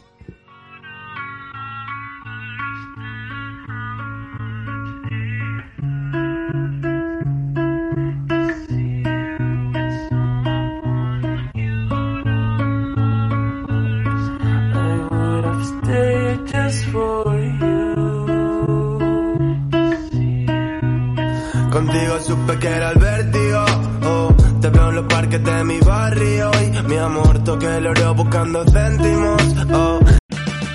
Toque 27.46 27.76
el 27.76 27.86
oro 27.86 28.14
buscando 28.14 28.64
céntimos. 28.64 29.40
Oh. 29.72 30.00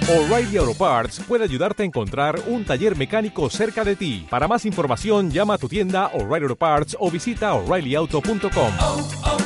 O'Reilly 0.10 0.57
Auto 0.57 0.73
Parts 0.73 1.19
puede 1.27 1.43
ayudarte 1.43 1.84
a 1.84 1.86
encontrar 1.86 2.39
un 2.47 2.65
taller 2.65 2.97
mecánico 2.97 3.49
cerca 3.49 3.84
de 3.84 3.95
ti. 3.95 4.25
Para 4.29 4.47
más 4.47 4.65
información, 4.65 5.29
llama 5.31 5.55
a 5.55 5.57
tu 5.57 5.67
tienda 5.67 6.07
O'Reilly 6.13 6.43
Auto 6.43 6.55
Parts 6.55 6.97
o 6.99 7.12
visita 7.12 7.53
oreillyauto.com. 7.53 9.40